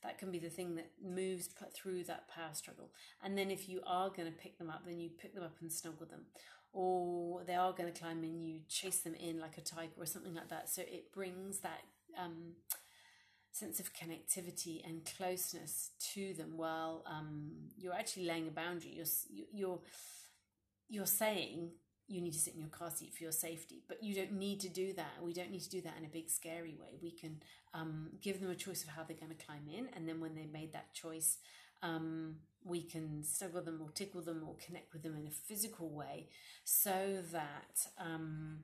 that 0.02 0.18
can 0.18 0.30
be 0.30 0.38
the 0.38 0.50
thing 0.50 0.76
that 0.76 0.90
moves 1.02 1.48
through 1.74 2.04
that 2.04 2.28
power 2.28 2.52
struggle. 2.52 2.90
And 3.22 3.38
then 3.38 3.50
if 3.50 3.70
you 3.70 3.80
are 3.86 4.10
going 4.10 4.30
to 4.30 4.38
pick 4.38 4.58
them 4.58 4.70
up 4.70 4.82
then 4.86 5.00
you 5.00 5.10
pick 5.10 5.34
them 5.34 5.44
up 5.44 5.56
and 5.60 5.72
snuggle 5.72 6.06
them. 6.06 6.26
Or 6.72 7.42
they 7.44 7.54
are 7.54 7.72
going 7.72 7.92
to 7.92 7.98
climb 7.98 8.24
in 8.24 8.40
you 8.40 8.60
chase 8.68 9.00
them 9.00 9.14
in 9.14 9.38
like 9.38 9.58
a 9.58 9.62
tiger 9.62 9.92
or 9.98 10.06
something 10.06 10.34
like 10.34 10.48
that. 10.48 10.68
So 10.70 10.82
it 10.82 11.12
brings 11.12 11.60
that 11.60 11.82
um 12.18 12.54
sense 13.54 13.78
of 13.78 13.92
connectivity 13.94 14.84
and 14.84 15.08
closeness 15.16 15.90
to 16.12 16.34
them 16.34 16.56
while 16.56 17.04
um, 17.06 17.52
you're 17.78 17.94
actually 17.94 18.26
laying 18.26 18.48
a 18.48 18.50
boundary. 18.50 18.92
You're 18.96 19.46
you're 19.52 19.78
you're 20.88 21.06
saying 21.06 21.70
you 22.08 22.20
need 22.20 22.32
to 22.32 22.38
sit 22.38 22.54
in 22.54 22.60
your 22.60 22.68
car 22.68 22.90
seat 22.90 23.14
for 23.16 23.22
your 23.22 23.32
safety 23.32 23.82
but 23.88 24.02
you 24.02 24.14
don't 24.14 24.32
need 24.32 24.60
to 24.60 24.68
do 24.68 24.92
that. 24.94 25.22
We 25.22 25.32
don't 25.32 25.52
need 25.52 25.62
to 25.62 25.70
do 25.70 25.80
that 25.82 25.94
in 25.96 26.04
a 26.04 26.08
big 26.08 26.28
scary 26.28 26.76
way. 26.78 26.98
We 27.00 27.12
can 27.12 27.40
um, 27.72 28.10
give 28.20 28.40
them 28.40 28.50
a 28.50 28.56
choice 28.56 28.82
of 28.82 28.90
how 28.90 29.04
they're 29.04 29.16
going 29.16 29.34
to 29.34 29.44
climb 29.46 29.68
in 29.72 29.88
and 29.94 30.08
then 30.08 30.20
when 30.20 30.34
they 30.34 30.46
made 30.46 30.72
that 30.72 30.92
choice 30.92 31.38
um, 31.82 32.36
we 32.64 32.82
can 32.82 33.22
snuggle 33.22 33.62
them 33.62 33.80
or 33.80 33.90
tickle 33.90 34.22
them 34.22 34.42
or 34.48 34.56
connect 34.64 34.92
with 34.92 35.02
them 35.02 35.14
in 35.14 35.26
a 35.26 35.30
physical 35.30 35.90
way 35.90 36.28
so 36.64 37.18
that 37.30 37.86
um, 37.98 38.60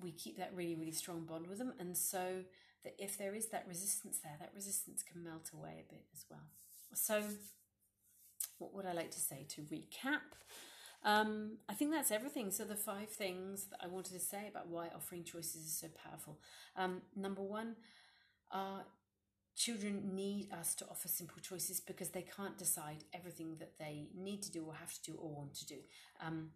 we 0.00 0.12
keep 0.12 0.36
that 0.38 0.52
really 0.54 0.76
really 0.76 0.92
strong 0.92 1.24
bond 1.24 1.48
with 1.48 1.58
them. 1.58 1.72
And 1.80 1.96
so 1.96 2.44
that 2.84 2.94
if 2.98 3.18
there 3.18 3.34
is 3.34 3.48
that 3.48 3.64
resistance 3.66 4.18
there, 4.22 4.36
that 4.38 4.52
resistance 4.54 5.02
can 5.02 5.24
melt 5.24 5.50
away 5.52 5.84
a 5.84 5.92
bit 5.92 6.04
as 6.12 6.24
well. 6.30 6.46
So, 6.94 7.22
what 8.58 8.74
would 8.74 8.86
I 8.86 8.92
like 8.92 9.10
to 9.12 9.20
say 9.20 9.46
to 9.48 9.62
recap? 9.62 10.20
Um, 11.02 11.58
I 11.68 11.74
think 11.74 11.90
that's 11.90 12.10
everything. 12.10 12.50
So, 12.50 12.64
the 12.64 12.76
five 12.76 13.08
things 13.08 13.66
that 13.66 13.80
I 13.82 13.88
wanted 13.88 14.12
to 14.12 14.20
say 14.20 14.48
about 14.48 14.68
why 14.68 14.88
offering 14.94 15.24
choices 15.24 15.66
is 15.66 15.78
so 15.78 15.88
powerful. 16.08 16.38
Um, 16.76 17.02
number 17.16 17.42
one, 17.42 17.76
uh, 18.52 18.82
children 19.56 20.14
need 20.14 20.52
us 20.52 20.74
to 20.76 20.84
offer 20.90 21.08
simple 21.08 21.40
choices 21.40 21.80
because 21.80 22.10
they 22.10 22.22
can't 22.36 22.58
decide 22.58 23.04
everything 23.12 23.56
that 23.58 23.78
they 23.78 24.08
need 24.14 24.42
to 24.42 24.52
do 24.52 24.64
or 24.64 24.74
have 24.74 24.92
to 24.92 25.12
do 25.12 25.18
or 25.18 25.30
want 25.30 25.54
to 25.54 25.66
do. 25.66 25.76
Um, 26.24 26.50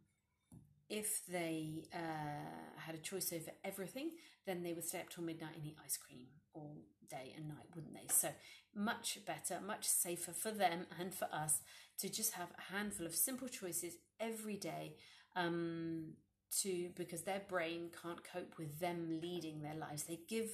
if 0.88 1.26
they 1.26 1.84
uh, 1.94 2.80
had 2.86 2.94
a 2.94 2.98
choice 2.98 3.32
over 3.32 3.50
everything, 3.64 4.10
then 4.46 4.62
they 4.62 4.72
would 4.72 4.84
stay 4.84 5.00
up 5.00 5.10
till 5.10 5.24
midnight 5.24 5.56
and 5.56 5.66
eat 5.66 5.76
ice 5.84 5.96
cream 5.98 6.26
all 6.54 6.76
day 7.10 7.34
and 7.36 7.48
night, 7.48 7.66
wouldn't 7.74 7.94
they? 7.94 8.06
So 8.08 8.28
much 8.74 9.18
better, 9.26 9.60
much 9.64 9.86
safer 9.86 10.32
for 10.32 10.50
them 10.50 10.86
and 10.98 11.14
for 11.14 11.28
us 11.32 11.60
to 11.98 12.08
just 12.08 12.32
have 12.34 12.48
a 12.56 12.72
handful 12.72 13.06
of 13.06 13.14
simple 13.14 13.48
choices 13.48 13.94
every 14.20 14.56
day. 14.56 14.94
Um, 15.36 16.14
to 16.62 16.90
because 16.96 17.22
their 17.22 17.42
brain 17.48 17.90
can't 18.02 18.24
cope 18.24 18.58
with 18.58 18.80
them 18.80 19.20
leading 19.20 19.60
their 19.60 19.74
lives. 19.74 20.04
They 20.04 20.20
give 20.28 20.48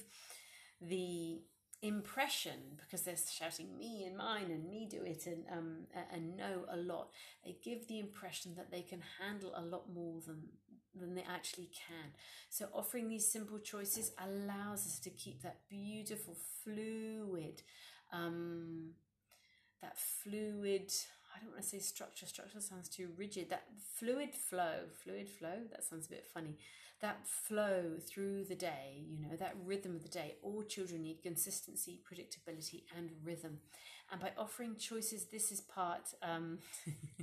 the 0.81 1.41
impression 1.87 2.77
because 2.79 3.01
they're 3.03 3.15
shouting 3.31 3.77
me 3.77 4.03
and 4.05 4.17
mine 4.17 4.51
and 4.51 4.69
me 4.69 4.87
do 4.89 5.01
it 5.03 5.25
and 5.25 5.43
um 5.51 5.77
and 6.13 6.37
know 6.37 6.65
a 6.69 6.77
lot. 6.77 7.09
They 7.43 7.57
give 7.63 7.87
the 7.87 7.99
impression 7.99 8.55
that 8.55 8.71
they 8.71 8.81
can 8.81 9.01
handle 9.19 9.53
a 9.55 9.61
lot 9.61 9.91
more 9.93 10.21
than 10.25 10.43
than 10.97 11.15
they 11.15 11.25
actually 11.29 11.69
can. 11.87 12.11
So 12.49 12.67
offering 12.73 13.09
these 13.09 13.27
simple 13.27 13.59
choices 13.59 14.11
allows 14.17 14.85
us 14.85 14.99
to 14.99 15.09
keep 15.09 15.41
that 15.41 15.59
beautiful 15.69 16.37
fluid 16.63 17.61
um 18.11 18.91
that 19.81 19.97
fluid 19.97 20.91
I 21.35 21.39
don't 21.39 21.51
want 21.51 21.61
to 21.61 21.67
say 21.67 21.79
structure. 21.79 22.25
Structure 22.25 22.61
sounds 22.61 22.87
too 22.87 23.09
rigid. 23.17 23.49
That 23.49 23.65
fluid 23.97 24.33
flow, 24.33 24.85
fluid 25.03 25.27
flow, 25.27 25.63
that 25.71 25.83
sounds 25.83 26.07
a 26.07 26.09
bit 26.09 26.25
funny 26.33 26.57
that 27.01 27.27
flow 27.27 27.97
through 27.99 28.45
the 28.45 28.55
day, 28.55 29.03
you 29.07 29.19
know, 29.19 29.35
that 29.37 29.55
rhythm 29.65 29.95
of 29.95 30.03
the 30.03 30.09
day. 30.09 30.35
All 30.41 30.63
children 30.63 31.03
need 31.03 31.21
consistency, 31.21 31.99
predictability, 32.09 32.83
and 32.95 33.11
rhythm. 33.23 33.59
And 34.11 34.21
by 34.21 34.31
offering 34.37 34.77
choices, 34.77 35.25
this 35.25 35.51
is 35.51 35.61
part. 35.61 36.13
Um, 36.21 36.59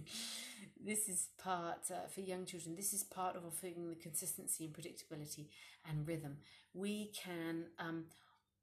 this 0.84 1.08
is 1.08 1.28
part 1.42 1.90
uh, 1.90 2.06
for 2.08 2.20
young 2.20 2.44
children. 2.44 2.76
This 2.76 2.92
is 2.92 3.02
part 3.04 3.34
of 3.36 3.44
offering 3.46 3.88
the 3.88 3.94
consistency 3.94 4.66
and 4.66 4.74
predictability 4.74 5.46
and 5.88 6.06
rhythm. 6.06 6.36
We 6.74 7.12
can 7.12 7.66
um, 7.78 8.04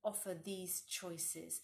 offer 0.04 0.38
these 0.44 0.82
choices 0.88 1.62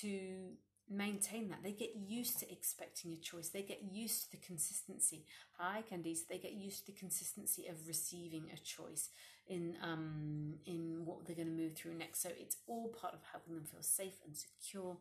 to 0.00 0.52
maintain 0.92 1.48
that. 1.48 1.62
They 1.62 1.72
get 1.72 1.90
used 1.96 2.38
to 2.40 2.52
expecting 2.52 3.12
a 3.12 3.16
choice. 3.16 3.48
They 3.48 3.62
get 3.62 3.82
used 3.90 4.24
to 4.24 4.30
the 4.32 4.46
consistency. 4.46 5.24
Hi, 5.58 5.82
Candice. 5.90 6.26
They 6.28 6.38
get 6.38 6.52
used 6.52 6.86
to 6.86 6.92
the 6.92 6.98
consistency 6.98 7.66
of 7.68 7.76
receiving 7.86 8.50
a 8.52 8.58
choice 8.58 9.08
in 9.48 9.74
um 9.82 10.54
in 10.66 11.02
what 11.04 11.26
they're 11.26 11.36
going 11.36 11.48
to 11.48 11.62
move 11.62 11.74
through 11.74 11.94
next. 11.94 12.22
So 12.22 12.30
it's 12.38 12.56
all 12.66 12.88
part 12.88 13.14
of 13.14 13.20
helping 13.30 13.54
them 13.54 13.64
feel 13.64 13.82
safe 13.82 14.14
and 14.26 14.36
secure, 14.36 14.96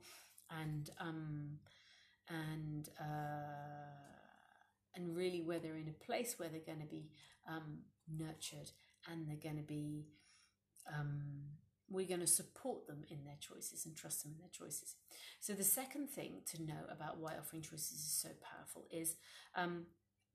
and 0.49 0.89
um 0.99 1.59
and 2.29 2.89
uh 2.99 3.03
and 4.95 5.15
really 5.15 5.41
where 5.41 5.59
they're 5.59 5.77
in 5.77 5.89
a 5.89 6.05
place 6.05 6.35
where 6.37 6.49
they're 6.49 6.59
going 6.65 6.81
to 6.81 6.85
be 6.85 7.09
um 7.47 7.79
nurtured 8.17 8.71
and 9.09 9.27
they're 9.27 9.35
going 9.41 9.57
to 9.57 9.67
be 9.67 10.05
um 10.93 11.21
we're 11.91 12.07
going 12.07 12.21
to 12.21 12.27
support 12.27 12.87
them 12.87 13.03
in 13.09 13.23
their 13.25 13.37
choices 13.39 13.85
and 13.85 13.95
trust 13.95 14.23
them 14.23 14.31
in 14.33 14.39
their 14.39 14.49
choices. 14.51 14.95
So, 15.39 15.53
the 15.53 15.63
second 15.63 16.09
thing 16.09 16.41
to 16.51 16.63
know 16.63 16.85
about 16.89 17.19
why 17.19 17.33
offering 17.37 17.61
choices 17.61 17.99
is 17.99 18.11
so 18.21 18.29
powerful 18.41 18.85
is 18.91 19.15
um, 19.55 19.87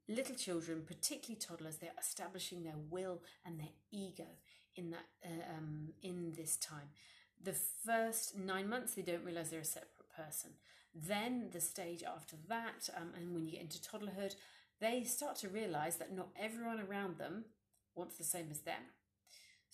little 0.09 0.35
children, 0.35 0.83
particularly 0.87 1.41
toddlers, 1.41 1.77
they're 1.77 1.91
establishing 1.99 2.63
their 2.63 2.79
will 2.91 3.23
and 3.45 3.59
their 3.59 3.75
ego 3.91 4.27
in 4.77 4.91
that 4.91 5.07
uh, 5.25 5.57
um, 5.57 5.89
in 6.03 6.33
this 6.37 6.57
time. 6.57 6.91
The 7.43 7.55
first 7.85 8.37
nine 8.37 8.69
months, 8.69 8.95
they 8.95 9.03
don't 9.03 9.25
realize 9.25 9.51
they're 9.51 9.61
a 9.61 9.65
separate 9.65 10.11
person. 10.17 10.51
Then 10.95 11.49
the 11.53 11.61
stage 11.61 12.03
after 12.03 12.37
that, 12.49 12.89
um, 12.97 13.13
and 13.17 13.35
when 13.35 13.45
you 13.45 13.53
get 13.53 13.63
into 13.63 13.79
toddlerhood, 13.79 14.35
they 14.81 15.05
start 15.05 15.37
to 15.37 15.49
realize 15.49 15.97
that 15.97 16.15
not 16.15 16.29
everyone 16.39 16.81
around 16.81 17.19
them 17.19 17.45
wants 17.95 18.17
the 18.17 18.25
same 18.25 18.49
as 18.51 18.61
them. 18.61 18.83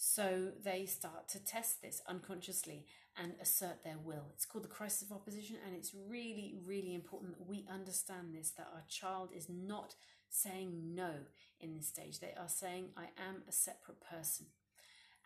So 0.04 0.48
they 0.64 0.86
start 0.86 1.28
to 1.28 1.38
test 1.38 1.80
this 1.80 2.02
unconsciously 2.08 2.86
and 3.16 3.34
assert 3.40 3.84
their 3.84 3.98
will. 4.02 4.24
It's 4.34 4.44
called 4.44 4.64
the 4.64 4.68
crisis 4.68 5.02
of 5.02 5.12
opposition, 5.12 5.58
and 5.64 5.76
it's 5.76 5.94
really, 5.94 6.56
really 6.66 6.92
important 6.92 7.38
that 7.38 7.46
we 7.46 7.64
understand 7.72 8.34
this 8.34 8.50
that 8.56 8.66
our 8.74 8.82
child 8.88 9.28
is 9.32 9.46
not 9.48 9.94
saying 10.28 10.96
no 10.96 11.12
in 11.60 11.76
this 11.76 11.86
stage. 11.86 12.18
They 12.18 12.34
are 12.36 12.48
saying, 12.48 12.88
I 12.96 13.10
am 13.16 13.44
a 13.48 13.52
separate 13.52 14.00
person. 14.00 14.46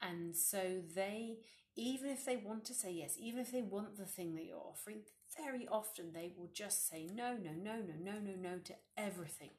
And 0.03 0.37
so 0.37 0.83
they, 0.95 1.39
even 1.75 2.11
if 2.11 2.27
they 2.27 2.37
want 2.37 2.67
to 2.67 2.75
say 2.75 2.93
yes, 2.93 3.17
even 3.19 3.41
if 3.41 3.53
they 3.53 3.63
want 3.63 3.97
the 3.97 4.05
thing 4.05 4.35
that 4.35 4.45
you're 4.45 4.59
offering, 4.59 5.01
very 5.43 5.67
often 5.67 6.13
they 6.13 6.33
will 6.37 6.51
just 6.53 6.87
say 6.87 7.09
no, 7.15 7.33
no, 7.33 7.53
no, 7.53 7.77
no, 7.77 7.95
no, 7.99 8.19
no, 8.21 8.33
no 8.39 8.59
to 8.65 8.75
everything. 8.99 9.53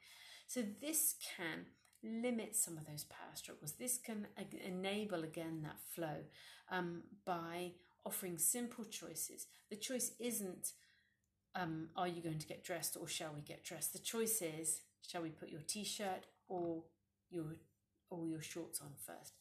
So 0.46 0.62
this 0.80 1.16
can 1.36 1.66
limit 2.02 2.54
some 2.54 2.76
of 2.76 2.86
those 2.86 3.04
power 3.04 3.34
struggles. 3.34 3.72
This 3.72 3.98
can 3.98 4.26
enable 4.64 5.24
again 5.24 5.62
that 5.62 5.80
flow 5.94 6.24
um, 6.70 7.02
by 7.24 7.72
offering 8.04 8.38
simple 8.38 8.84
choices. 8.84 9.46
The 9.70 9.76
choice 9.76 10.12
isn't 10.18 10.72
um, 11.54 11.88
are 11.96 12.08
you 12.08 12.22
going 12.22 12.38
to 12.38 12.46
get 12.46 12.64
dressed 12.64 12.96
or 13.00 13.08
shall 13.08 13.32
we 13.34 13.40
get 13.40 13.64
dressed? 13.64 13.92
The 13.92 13.98
choice 13.98 14.42
is 14.42 14.82
shall 15.06 15.22
we 15.22 15.30
put 15.30 15.48
your 15.48 15.62
t-shirt 15.66 16.26
or 16.48 16.84
your 17.30 17.56
or 18.10 18.26
your 18.26 18.40
shorts 18.40 18.80
on 18.80 18.90
first? 19.04 19.34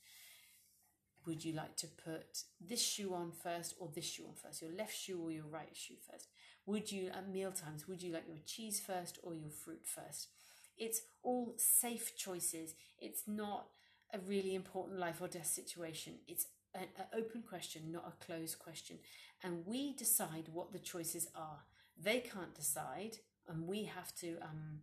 Would 1.26 1.44
you 1.44 1.54
like 1.54 1.76
to 1.78 1.88
put 1.88 2.44
this 2.62 2.82
shoe 2.82 3.14
on 3.14 3.32
first 3.32 3.76
or 3.80 3.90
this 3.94 4.06
shoe 4.06 4.26
on 4.28 4.36
first? 4.36 4.62
Your 4.62 4.72
left 4.72 4.96
shoe 4.96 5.22
or 5.22 5.32
your 5.32 5.46
right 5.46 5.76
shoe 5.76 5.96
first? 6.10 6.28
Would 6.66 6.92
you 6.92 7.10
at 7.10 7.30
meal 7.30 7.52
times 7.52 7.88
would 7.88 8.02
you 8.02 8.14
like 8.14 8.28
your 8.28 8.38
cheese 8.46 8.80
first 8.80 9.20
or 9.24 9.34
your 9.34 9.50
fruit 9.50 9.86
first? 9.86 10.30
It's 10.78 11.02
all 11.24 11.54
safe 11.58 12.16
choices. 12.16 12.76
It's 13.00 13.24
not 13.28 13.68
a 14.14 14.20
really 14.20 14.56
important 14.56 15.00
life 15.00 15.22
or 15.22 15.28
death 15.28 15.48
situation. 15.48 16.14
It's 16.28 16.48
an, 16.74 16.88
open 17.14 17.42
question, 17.42 17.92
not 17.92 18.08
a 18.08 18.26
closed 18.26 18.60
question. 18.60 18.98
And 19.44 19.66
we 19.66 19.94
decide 19.94 20.50
what 20.54 20.72
the 20.72 20.80
choices 20.80 21.28
are. 21.36 21.60
They 22.02 22.20
can't 22.20 22.54
decide, 22.54 23.18
and 23.48 23.68
we 23.68 23.86
have 23.86 24.14
to 24.18 24.38
um, 24.42 24.82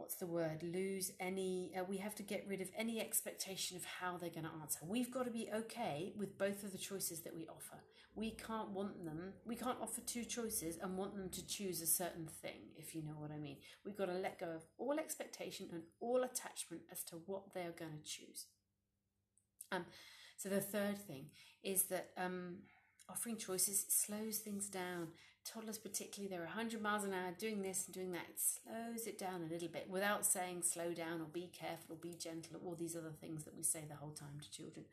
what's 0.00 0.14
the 0.14 0.26
word 0.26 0.62
lose 0.62 1.12
any 1.20 1.72
uh, 1.78 1.84
we 1.84 1.98
have 1.98 2.14
to 2.14 2.22
get 2.22 2.46
rid 2.48 2.62
of 2.62 2.70
any 2.76 2.98
expectation 3.00 3.76
of 3.76 3.84
how 3.84 4.16
they're 4.16 4.30
going 4.30 4.46
to 4.46 4.60
answer. 4.62 4.80
We've 4.82 5.10
got 5.10 5.26
to 5.26 5.30
be 5.30 5.50
okay 5.54 6.14
with 6.16 6.38
both 6.38 6.64
of 6.64 6.72
the 6.72 6.78
choices 6.78 7.20
that 7.20 7.34
we 7.36 7.46
offer. 7.46 7.76
We 8.14 8.30
can't 8.30 8.70
want 8.70 9.04
them 9.04 9.34
we 9.44 9.56
can't 9.56 9.76
offer 9.80 10.00
two 10.00 10.24
choices 10.24 10.78
and 10.82 10.96
want 10.96 11.16
them 11.16 11.28
to 11.28 11.46
choose 11.46 11.82
a 11.82 11.86
certain 11.86 12.26
thing 12.26 12.72
if 12.76 12.94
you 12.94 13.02
know 13.02 13.16
what 13.18 13.30
i 13.30 13.36
mean. 13.36 13.58
We've 13.84 13.96
got 13.96 14.06
to 14.06 14.14
let 14.14 14.40
go 14.40 14.46
of 14.46 14.62
all 14.78 14.98
expectation 14.98 15.68
and 15.70 15.82
all 16.00 16.22
attachment 16.22 16.82
as 16.90 17.04
to 17.04 17.16
what 17.26 17.52
they 17.54 17.60
are 17.60 17.76
going 17.78 17.98
to 18.02 18.10
choose. 18.10 18.46
Um 19.70 19.84
so 20.38 20.48
the 20.48 20.62
third 20.62 20.96
thing 20.96 21.26
is 21.62 21.84
that 21.84 22.10
um 22.16 22.60
offering 23.10 23.36
choices 23.36 23.84
slows 23.88 24.38
things 24.38 24.68
down 24.68 25.08
toddlers 25.44 25.78
particularly 25.78 26.28
they're 26.28 26.44
100 26.44 26.80
miles 26.82 27.04
an 27.04 27.12
hour 27.12 27.32
doing 27.38 27.62
this 27.62 27.86
and 27.86 27.94
doing 27.94 28.12
that. 28.12 28.26
It 28.28 28.40
slows 28.40 29.06
it 29.06 29.18
down 29.18 29.42
a 29.42 29.52
little 29.52 29.68
bit 29.68 29.88
without 29.88 30.24
saying 30.24 30.62
slow 30.62 30.92
down 30.92 31.20
or 31.20 31.26
be 31.32 31.50
careful 31.52 31.94
or 31.94 31.98
be 31.98 32.14
gentle 32.14 32.56
or 32.56 32.68
all 32.68 32.74
these 32.74 32.96
other 32.96 33.12
things 33.20 33.44
that 33.44 33.56
we 33.56 33.62
say 33.62 33.84
the 33.88 33.96
whole 33.96 34.12
time 34.12 34.38
to 34.40 34.50
children. 34.50 34.84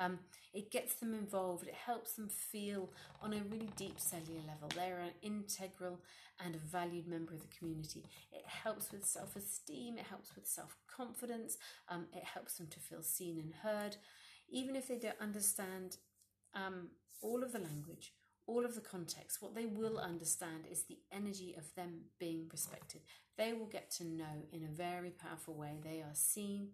Um, 0.00 0.20
it 0.54 0.70
gets 0.70 0.94
them 0.94 1.12
involved. 1.12 1.66
It 1.66 1.74
helps 1.74 2.12
them 2.12 2.28
feel 2.28 2.90
on 3.20 3.32
a 3.32 3.42
really 3.50 3.70
deep 3.76 3.98
cellular 3.98 4.42
level. 4.46 4.68
They're 4.74 5.00
an 5.00 5.12
integral 5.22 6.00
and 6.44 6.54
a 6.54 6.58
valued 6.58 7.08
member 7.08 7.34
of 7.34 7.40
the 7.40 7.56
community. 7.58 8.04
It 8.32 8.44
helps 8.46 8.92
with 8.92 9.04
self-esteem. 9.04 9.98
It 9.98 10.06
helps 10.06 10.36
with 10.36 10.46
self-confidence. 10.46 11.58
Um, 11.88 12.06
it 12.14 12.22
helps 12.24 12.54
them 12.54 12.68
to 12.68 12.78
feel 12.78 13.02
seen 13.02 13.38
and 13.38 13.52
heard. 13.62 13.96
Even 14.48 14.76
if 14.76 14.86
they 14.86 14.98
don't 14.98 15.20
understand 15.20 15.96
um, 16.54 16.90
all 17.20 17.42
of 17.42 17.52
the 17.52 17.58
language 17.58 18.12
all 18.48 18.64
of 18.64 18.74
the 18.74 18.80
context, 18.80 19.42
what 19.42 19.54
they 19.54 19.66
will 19.66 19.98
understand 19.98 20.64
is 20.70 20.84
the 20.84 20.98
energy 21.12 21.54
of 21.56 21.72
them 21.74 22.00
being 22.18 22.48
respected. 22.50 23.02
They 23.36 23.52
will 23.52 23.66
get 23.66 23.90
to 23.92 24.04
know 24.04 24.46
in 24.50 24.64
a 24.64 24.74
very 24.74 25.10
powerful 25.10 25.54
way 25.54 25.78
they 25.84 26.00
are 26.00 26.14
seen 26.14 26.70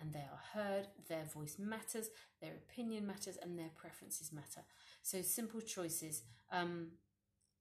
and 0.00 0.12
they 0.12 0.18
are 0.18 0.40
heard, 0.52 0.88
their 1.08 1.24
voice 1.24 1.56
matters, 1.56 2.08
their 2.42 2.54
opinion 2.54 3.06
matters, 3.06 3.38
and 3.40 3.56
their 3.56 3.70
preferences 3.76 4.32
matter. 4.32 4.62
So, 5.02 5.22
simple 5.22 5.60
choices 5.60 6.22
um, 6.50 6.88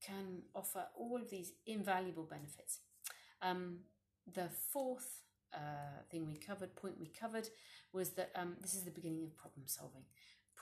can 0.04 0.42
offer 0.56 0.86
all 0.98 1.22
of 1.22 1.30
these 1.30 1.54
invaluable 1.68 2.24
benefits. 2.24 2.80
Um, 3.40 3.82
the 4.34 4.50
fourth 4.72 5.22
uh, 5.54 6.02
thing 6.10 6.26
we 6.26 6.36
covered, 6.36 6.76
point 6.76 7.00
we 7.00 7.06
covered, 7.06 7.48
was 7.94 8.10
that 8.12 8.32
um, 8.34 8.56
this 8.62 8.74
is 8.74 8.84
the 8.84 8.90
beginning 8.90 9.24
of 9.24 9.38
problem 9.38 9.68
solving 9.68 10.06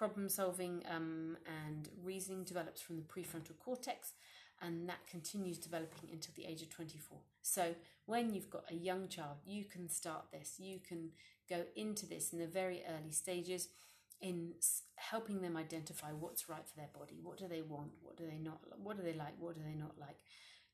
problem 0.02 0.28
solving 0.30 0.84
um, 0.90 1.38
and 1.46 1.90
reasoning 2.04 2.44
develops 2.44 2.82
from 2.82 2.96
the 2.96 3.04
prefrontal 3.04 3.58
cortex 3.64 4.14
and 4.64 4.90
that 4.90 5.06
continues 5.10 5.58
developing 5.60 6.10
until 6.12 6.34
the 6.36 6.46
age 6.46 6.62
of 6.64 6.70
24 6.70 7.20
so 7.42 7.76
when 8.06 8.34
you've 8.34 8.50
got 8.50 8.64
a 8.72 8.76
young 8.76 9.08
child 9.08 9.38
you 9.46 9.64
can 9.64 9.88
start 9.90 10.26
this. 10.32 10.56
You 10.60 10.80
can 10.80 11.10
go 11.50 11.64
into 11.76 12.06
this 12.06 12.34
in 12.34 12.40
the 12.40 12.48
very 12.48 12.82
early 12.88 13.12
stages 13.12 13.70
in 14.22 14.54
helping 14.96 15.42
them 15.42 15.58
identify 15.58 16.12
what's 16.12 16.48
right 16.48 16.68
for 16.68 16.78
their 16.78 16.90
body. 16.98 17.20
What 17.22 17.38
do 17.38 17.48
they 17.48 17.62
want? 17.62 17.92
What 18.02 18.18
do 18.18 18.26
they 18.26 18.38
not 18.38 18.60
what 18.82 18.98
do 18.98 19.04
they 19.04 19.14
like? 19.14 19.36
What 19.40 19.56
do 19.56 19.62
they 19.64 19.78
not 19.80 19.98
like? 20.00 20.18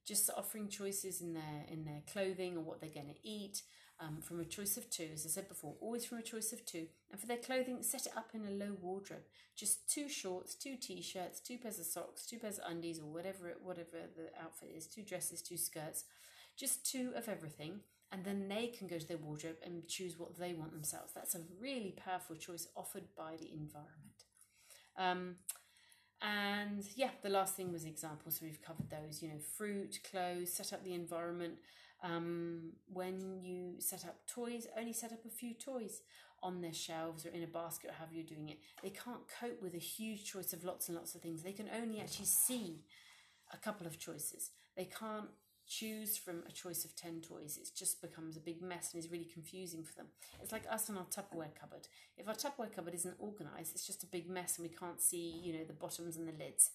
Just 0.05 0.29
offering 0.35 0.67
choices 0.69 1.21
in 1.21 1.33
their 1.33 1.65
in 1.71 1.85
their 1.85 2.01
clothing 2.11 2.57
or 2.57 2.61
what 2.61 2.81
they're 2.81 2.89
going 2.89 3.13
to 3.13 3.27
eat 3.27 3.61
um, 3.99 4.19
from 4.21 4.39
a 4.39 4.45
choice 4.45 4.77
of 4.77 4.89
two, 4.89 5.09
as 5.13 5.25
I 5.25 5.29
said 5.29 5.49
before, 5.49 5.75
always 5.81 6.05
from 6.05 6.19
a 6.19 6.23
choice 6.23 6.53
of 6.53 6.65
two. 6.65 6.87
And 7.11 7.19
for 7.19 7.27
their 7.27 7.37
clothing, 7.37 7.81
set 7.81 8.05
it 8.05 8.15
up 8.15 8.29
in 8.33 8.45
a 8.45 8.51
low 8.51 8.75
wardrobe. 8.81 9.23
Just 9.55 9.89
two 9.89 10.07
shorts, 10.07 10.53
two 10.55 10.75
t-shirts, 10.75 11.39
two 11.39 11.57
pairs 11.57 11.79
of 11.79 11.85
socks, 11.85 12.25
two 12.25 12.37
pairs 12.37 12.59
of 12.59 12.71
undies, 12.71 12.99
or 12.99 13.05
whatever 13.05 13.55
whatever 13.63 13.97
the 14.15 14.29
outfit 14.41 14.69
is, 14.75 14.85
two 14.85 15.01
dresses, 15.01 15.41
two 15.41 15.57
skirts, 15.57 16.03
just 16.55 16.85
two 16.85 17.11
of 17.15 17.27
everything. 17.27 17.79
And 18.11 18.23
then 18.23 18.47
they 18.47 18.67
can 18.67 18.87
go 18.87 18.99
to 18.99 19.07
their 19.07 19.17
wardrobe 19.17 19.57
and 19.65 19.87
choose 19.87 20.17
what 20.17 20.37
they 20.39 20.53
want 20.53 20.71
themselves. 20.71 21.11
That's 21.13 21.35
a 21.35 21.41
really 21.59 21.93
powerful 21.97 22.35
choice 22.37 22.67
offered 22.75 23.03
by 23.17 23.35
the 23.37 23.51
environment. 23.51 24.23
Um, 24.97 25.35
and 26.21 26.83
yeah, 26.95 27.09
the 27.21 27.29
last 27.29 27.55
thing 27.55 27.71
was 27.71 27.85
examples. 27.85 28.37
So 28.39 28.45
we've 28.45 28.61
covered 28.61 28.89
those, 28.89 29.21
you 29.21 29.29
know, 29.29 29.39
fruit, 29.57 29.99
clothes, 30.09 30.53
set 30.53 30.73
up 30.73 30.83
the 30.83 30.93
environment, 30.93 31.55
um, 32.03 32.73
when 32.91 33.41
you 33.41 33.75
set 33.79 34.05
up 34.05 34.19
toys, 34.27 34.67
only 34.77 34.93
set 34.93 35.11
up 35.11 35.25
a 35.25 35.29
few 35.29 35.53
toys 35.53 36.01
on 36.43 36.61
their 36.61 36.73
shelves 36.73 37.25
or 37.25 37.29
in 37.29 37.43
a 37.43 37.47
basket 37.47 37.89
or 37.89 37.93
however 37.93 38.13
you're 38.13 38.23
doing 38.23 38.49
it. 38.49 38.59
They 38.83 38.91
can't 38.91 39.21
cope 39.39 39.61
with 39.61 39.73
a 39.73 39.79
huge 39.79 40.25
choice 40.25 40.53
of 40.53 40.63
lots 40.63 40.87
and 40.87 40.95
lots 40.95 41.15
of 41.15 41.21
things. 41.21 41.41
They 41.41 41.51
can 41.51 41.69
only 41.75 41.99
actually 41.99 42.25
see 42.25 42.81
a 43.51 43.57
couple 43.57 43.87
of 43.87 43.97
choices. 43.97 44.51
They 44.75 44.85
can't 44.85 45.29
choose 45.67 46.17
from 46.17 46.43
a 46.47 46.51
choice 46.51 46.85
of 46.85 46.95
10 46.95 47.21
toys. 47.21 47.59
It 47.61 47.69
just 47.75 48.01
becomes 48.01 48.37
a 48.37 48.39
big 48.39 48.61
mess 48.61 48.93
and 48.93 49.03
is 49.03 49.11
really 49.11 49.27
confusing 49.31 49.83
for 49.83 49.95
them. 49.95 50.07
It's 50.41 50.51
like 50.51 50.63
us 50.71 50.89
and 50.89 50.97
our 50.97 51.05
Tupperware 51.05 51.53
cupboard. 51.59 51.87
If 52.17 52.27
our 52.27 52.35
Tupperware 52.35 52.73
cupboard 52.73 52.93
isn't 52.93 53.19
organised, 53.19 53.73
it's 53.73 53.85
just 53.85 54.03
a 54.03 54.07
big 54.07 54.29
mess 54.29 54.57
and 54.57 54.67
we 54.69 54.73
can't 54.73 55.01
see, 55.01 55.41
you 55.43 55.53
know, 55.53 55.65
the 55.65 55.73
bottoms 55.73 56.15
and 56.15 56.27
the 56.27 56.31
lids. 56.31 56.71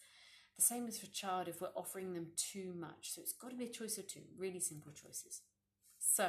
The 0.56 0.62
same 0.62 0.86
as 0.86 0.98
for 0.98 1.06
child 1.06 1.48
if 1.48 1.60
we're 1.60 1.68
offering 1.74 2.14
them 2.14 2.28
too 2.36 2.74
much. 2.78 3.12
So 3.12 3.20
it's 3.20 3.32
got 3.32 3.50
to 3.50 3.56
be 3.56 3.66
a 3.66 3.70
choice 3.70 3.98
of 3.98 4.06
two, 4.06 4.20
really 4.38 4.60
simple 4.60 4.92
choices. 4.92 5.42
So 5.98 6.28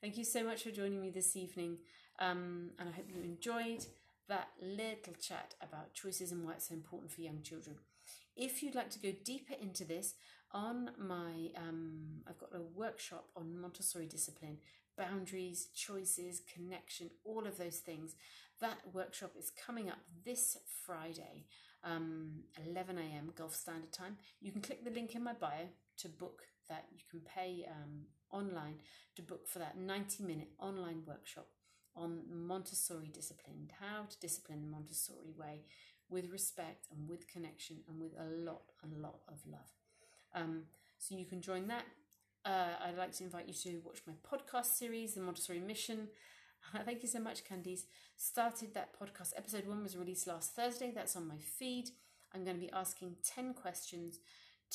thank 0.00 0.16
you 0.16 0.24
so 0.24 0.42
much 0.42 0.62
for 0.62 0.70
joining 0.70 1.00
me 1.00 1.10
this 1.10 1.36
evening. 1.36 1.78
Um, 2.18 2.70
and 2.78 2.88
I 2.88 2.92
hope 2.92 3.06
you 3.14 3.22
enjoyed 3.22 3.86
that 4.28 4.48
little 4.60 5.14
chat 5.20 5.54
about 5.60 5.94
choices 5.94 6.32
and 6.32 6.44
why 6.44 6.52
it's 6.52 6.68
so 6.68 6.74
important 6.74 7.12
for 7.12 7.20
young 7.20 7.42
children. 7.42 7.76
If 8.36 8.62
you'd 8.62 8.74
like 8.74 8.90
to 8.90 8.98
go 8.98 9.12
deeper 9.24 9.54
into 9.60 9.84
this, 9.84 10.14
on 10.54 10.90
my 10.98 11.50
um, 11.56 12.22
I've 12.28 12.38
got 12.38 12.54
a 12.54 12.62
workshop 12.62 13.28
on 13.36 13.60
Montessori 13.60 14.06
discipline, 14.06 14.58
boundaries, 14.96 15.68
choices, 15.74 16.40
connection, 16.52 17.10
all 17.24 17.46
of 17.46 17.58
those 17.58 17.78
things. 17.78 18.14
That 18.60 18.78
workshop 18.92 19.32
is 19.38 19.50
coming 19.50 19.90
up 19.90 19.98
this 20.24 20.56
Friday 20.86 21.46
um, 21.84 22.44
11 22.66 22.98
a.m. 22.98 23.32
Gulf 23.36 23.54
Standard 23.54 23.92
Time. 23.92 24.16
You 24.40 24.52
can 24.52 24.60
click 24.62 24.84
the 24.84 24.90
link 24.90 25.14
in 25.14 25.22
my 25.24 25.32
bio 25.34 25.68
to 25.98 26.08
book 26.08 26.42
that. 26.68 26.86
You 26.92 27.02
can 27.10 27.20
pay 27.20 27.66
um, 27.70 28.06
online 28.30 28.76
to 29.16 29.22
book 29.22 29.46
for 29.46 29.58
that 29.60 29.76
90 29.78 30.22
minute 30.24 30.48
online 30.58 31.02
workshop 31.06 31.48
on 31.96 32.22
Montessori 32.30 33.08
discipline, 33.12 33.70
how 33.80 34.04
to 34.08 34.18
discipline 34.20 34.60
the 34.62 34.66
Montessori 34.68 35.32
way 35.38 35.62
with 36.08 36.30
respect 36.30 36.86
and 36.90 37.08
with 37.08 37.28
connection 37.28 37.76
and 37.88 38.00
with 38.00 38.12
a 38.18 38.24
lot, 38.24 38.62
a 38.82 39.00
lot 39.00 39.20
of 39.28 39.38
love. 39.46 39.70
Um, 40.34 40.64
so 40.98 41.14
you 41.14 41.24
can 41.26 41.40
join 41.40 41.68
that. 41.68 41.84
uh, 42.44 42.74
I'd 42.84 42.98
like 42.98 43.12
to 43.12 43.24
invite 43.24 43.48
you 43.48 43.54
to 43.54 43.80
watch 43.84 44.00
my 44.06 44.12
podcast 44.28 44.66
series, 44.76 45.14
The 45.14 45.20
Montessori 45.20 45.60
Mission. 45.60 46.08
Thank 46.84 47.02
you 47.02 47.08
so 47.08 47.20
much, 47.20 47.44
Candice. 47.44 47.84
Started 48.16 48.74
that 48.74 48.98
podcast. 48.98 49.32
Episode 49.36 49.66
one 49.66 49.82
was 49.82 49.96
released 49.96 50.26
last 50.26 50.54
Thursday. 50.54 50.92
That's 50.94 51.16
on 51.16 51.28
my 51.28 51.38
feed. 51.38 51.90
I'm 52.34 52.44
going 52.44 52.56
to 52.56 52.66
be 52.66 52.72
asking 52.72 53.16
10 53.24 53.54
questions 53.54 54.18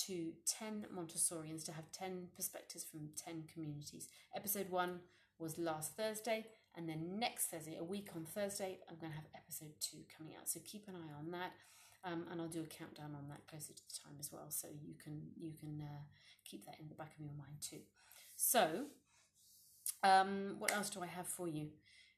to 0.07 0.31
10 0.45 0.85
Montessorians 0.95 1.65
to 1.65 1.73
have 1.73 1.91
10 1.91 2.27
perspectives 2.35 2.85
from 2.85 3.09
10 3.15 3.43
communities. 3.53 4.07
Episode 4.35 4.69
one 4.69 4.99
was 5.39 5.57
last 5.57 5.95
Thursday, 5.95 6.45
and 6.75 6.87
then 6.87 7.19
next 7.19 7.47
Thursday, 7.47 7.77
a 7.79 7.83
week 7.83 8.09
on 8.15 8.25
Thursday, 8.25 8.79
I'm 8.89 8.97
going 8.97 9.11
to 9.11 9.15
have 9.15 9.27
episode 9.35 9.73
two 9.79 9.99
coming 10.17 10.33
out. 10.37 10.47
So 10.47 10.59
keep 10.65 10.87
an 10.87 10.95
eye 10.95 11.17
on 11.17 11.31
that. 11.31 11.51
Um, 12.05 12.25
and 12.31 12.39
I'll 12.39 12.47
do 12.47 12.61
a 12.61 12.65
countdown 12.65 13.13
on 13.13 13.27
that 13.27 13.45
closer 13.47 13.73
to 13.73 13.81
the 13.87 13.99
time 14.01 14.15
as 14.21 14.31
well, 14.31 14.45
so 14.47 14.69
you 14.69 14.93
can 15.03 15.21
you 15.37 15.51
can 15.59 15.81
uh, 15.81 16.03
keep 16.45 16.65
that 16.65 16.77
in 16.79 16.87
the 16.87 16.95
back 16.95 17.11
of 17.13 17.25
your 17.25 17.33
mind 17.37 17.59
too. 17.59 17.81
So, 18.37 18.85
um, 20.03 20.55
what 20.59 20.73
else 20.73 20.89
do 20.89 21.01
I 21.01 21.07
have 21.07 21.27
for 21.27 21.47
you? 21.47 21.69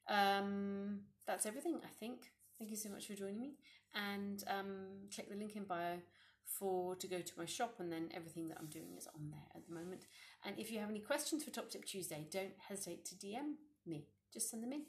Um, 0.07 1.01
that's 1.25 1.45
everything, 1.45 1.79
I 1.83 1.89
think. 1.99 2.31
Thank 2.57 2.71
you 2.71 2.77
so 2.77 2.89
much 2.89 3.07
for 3.07 3.13
joining 3.13 3.39
me, 3.39 3.53
and 3.95 4.43
um, 4.47 5.07
click 5.13 5.29
the 5.29 5.35
link 5.35 5.55
in 5.55 5.63
bio 5.63 5.97
for 6.45 6.95
to 6.95 7.07
go 7.07 7.21
to 7.21 7.33
my 7.37 7.45
shop, 7.45 7.75
and 7.79 7.91
then 7.91 8.09
everything 8.13 8.49
that 8.49 8.57
I'm 8.59 8.67
doing 8.67 8.95
is 8.97 9.07
on 9.15 9.29
there 9.31 9.47
at 9.55 9.65
the 9.67 9.73
moment. 9.73 10.05
And 10.45 10.59
if 10.59 10.71
you 10.71 10.79
have 10.79 10.89
any 10.89 10.99
questions 10.99 11.43
for 11.43 11.49
Top 11.49 11.69
Tip 11.69 11.85
Tuesday, 11.85 12.27
don't 12.31 12.53
hesitate 12.67 13.05
to 13.05 13.15
DM 13.15 13.55
me. 13.85 14.05
Just 14.33 14.49
send 14.49 14.63
them 14.63 14.73
in, 14.73 14.83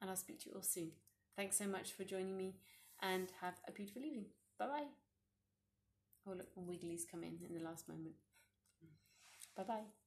and 0.00 0.10
I'll 0.10 0.16
speak 0.16 0.40
to 0.40 0.50
you 0.50 0.56
all 0.56 0.62
soon. 0.62 0.92
Thanks 1.36 1.56
so 1.56 1.66
much 1.66 1.92
for 1.92 2.04
joining 2.04 2.36
me 2.36 2.56
and 3.02 3.28
have 3.40 3.54
a 3.66 3.72
beautiful 3.72 4.02
evening. 4.02 4.26
Bye 4.58 4.66
bye. 4.66 4.86
Oh, 6.26 6.34
look, 6.36 6.48
Wiggly's 6.56 7.06
come 7.10 7.22
in 7.22 7.38
in 7.46 7.54
the 7.54 7.64
last 7.64 7.88
moment. 7.88 8.14
Bye 9.56 9.62
bye. 9.64 9.97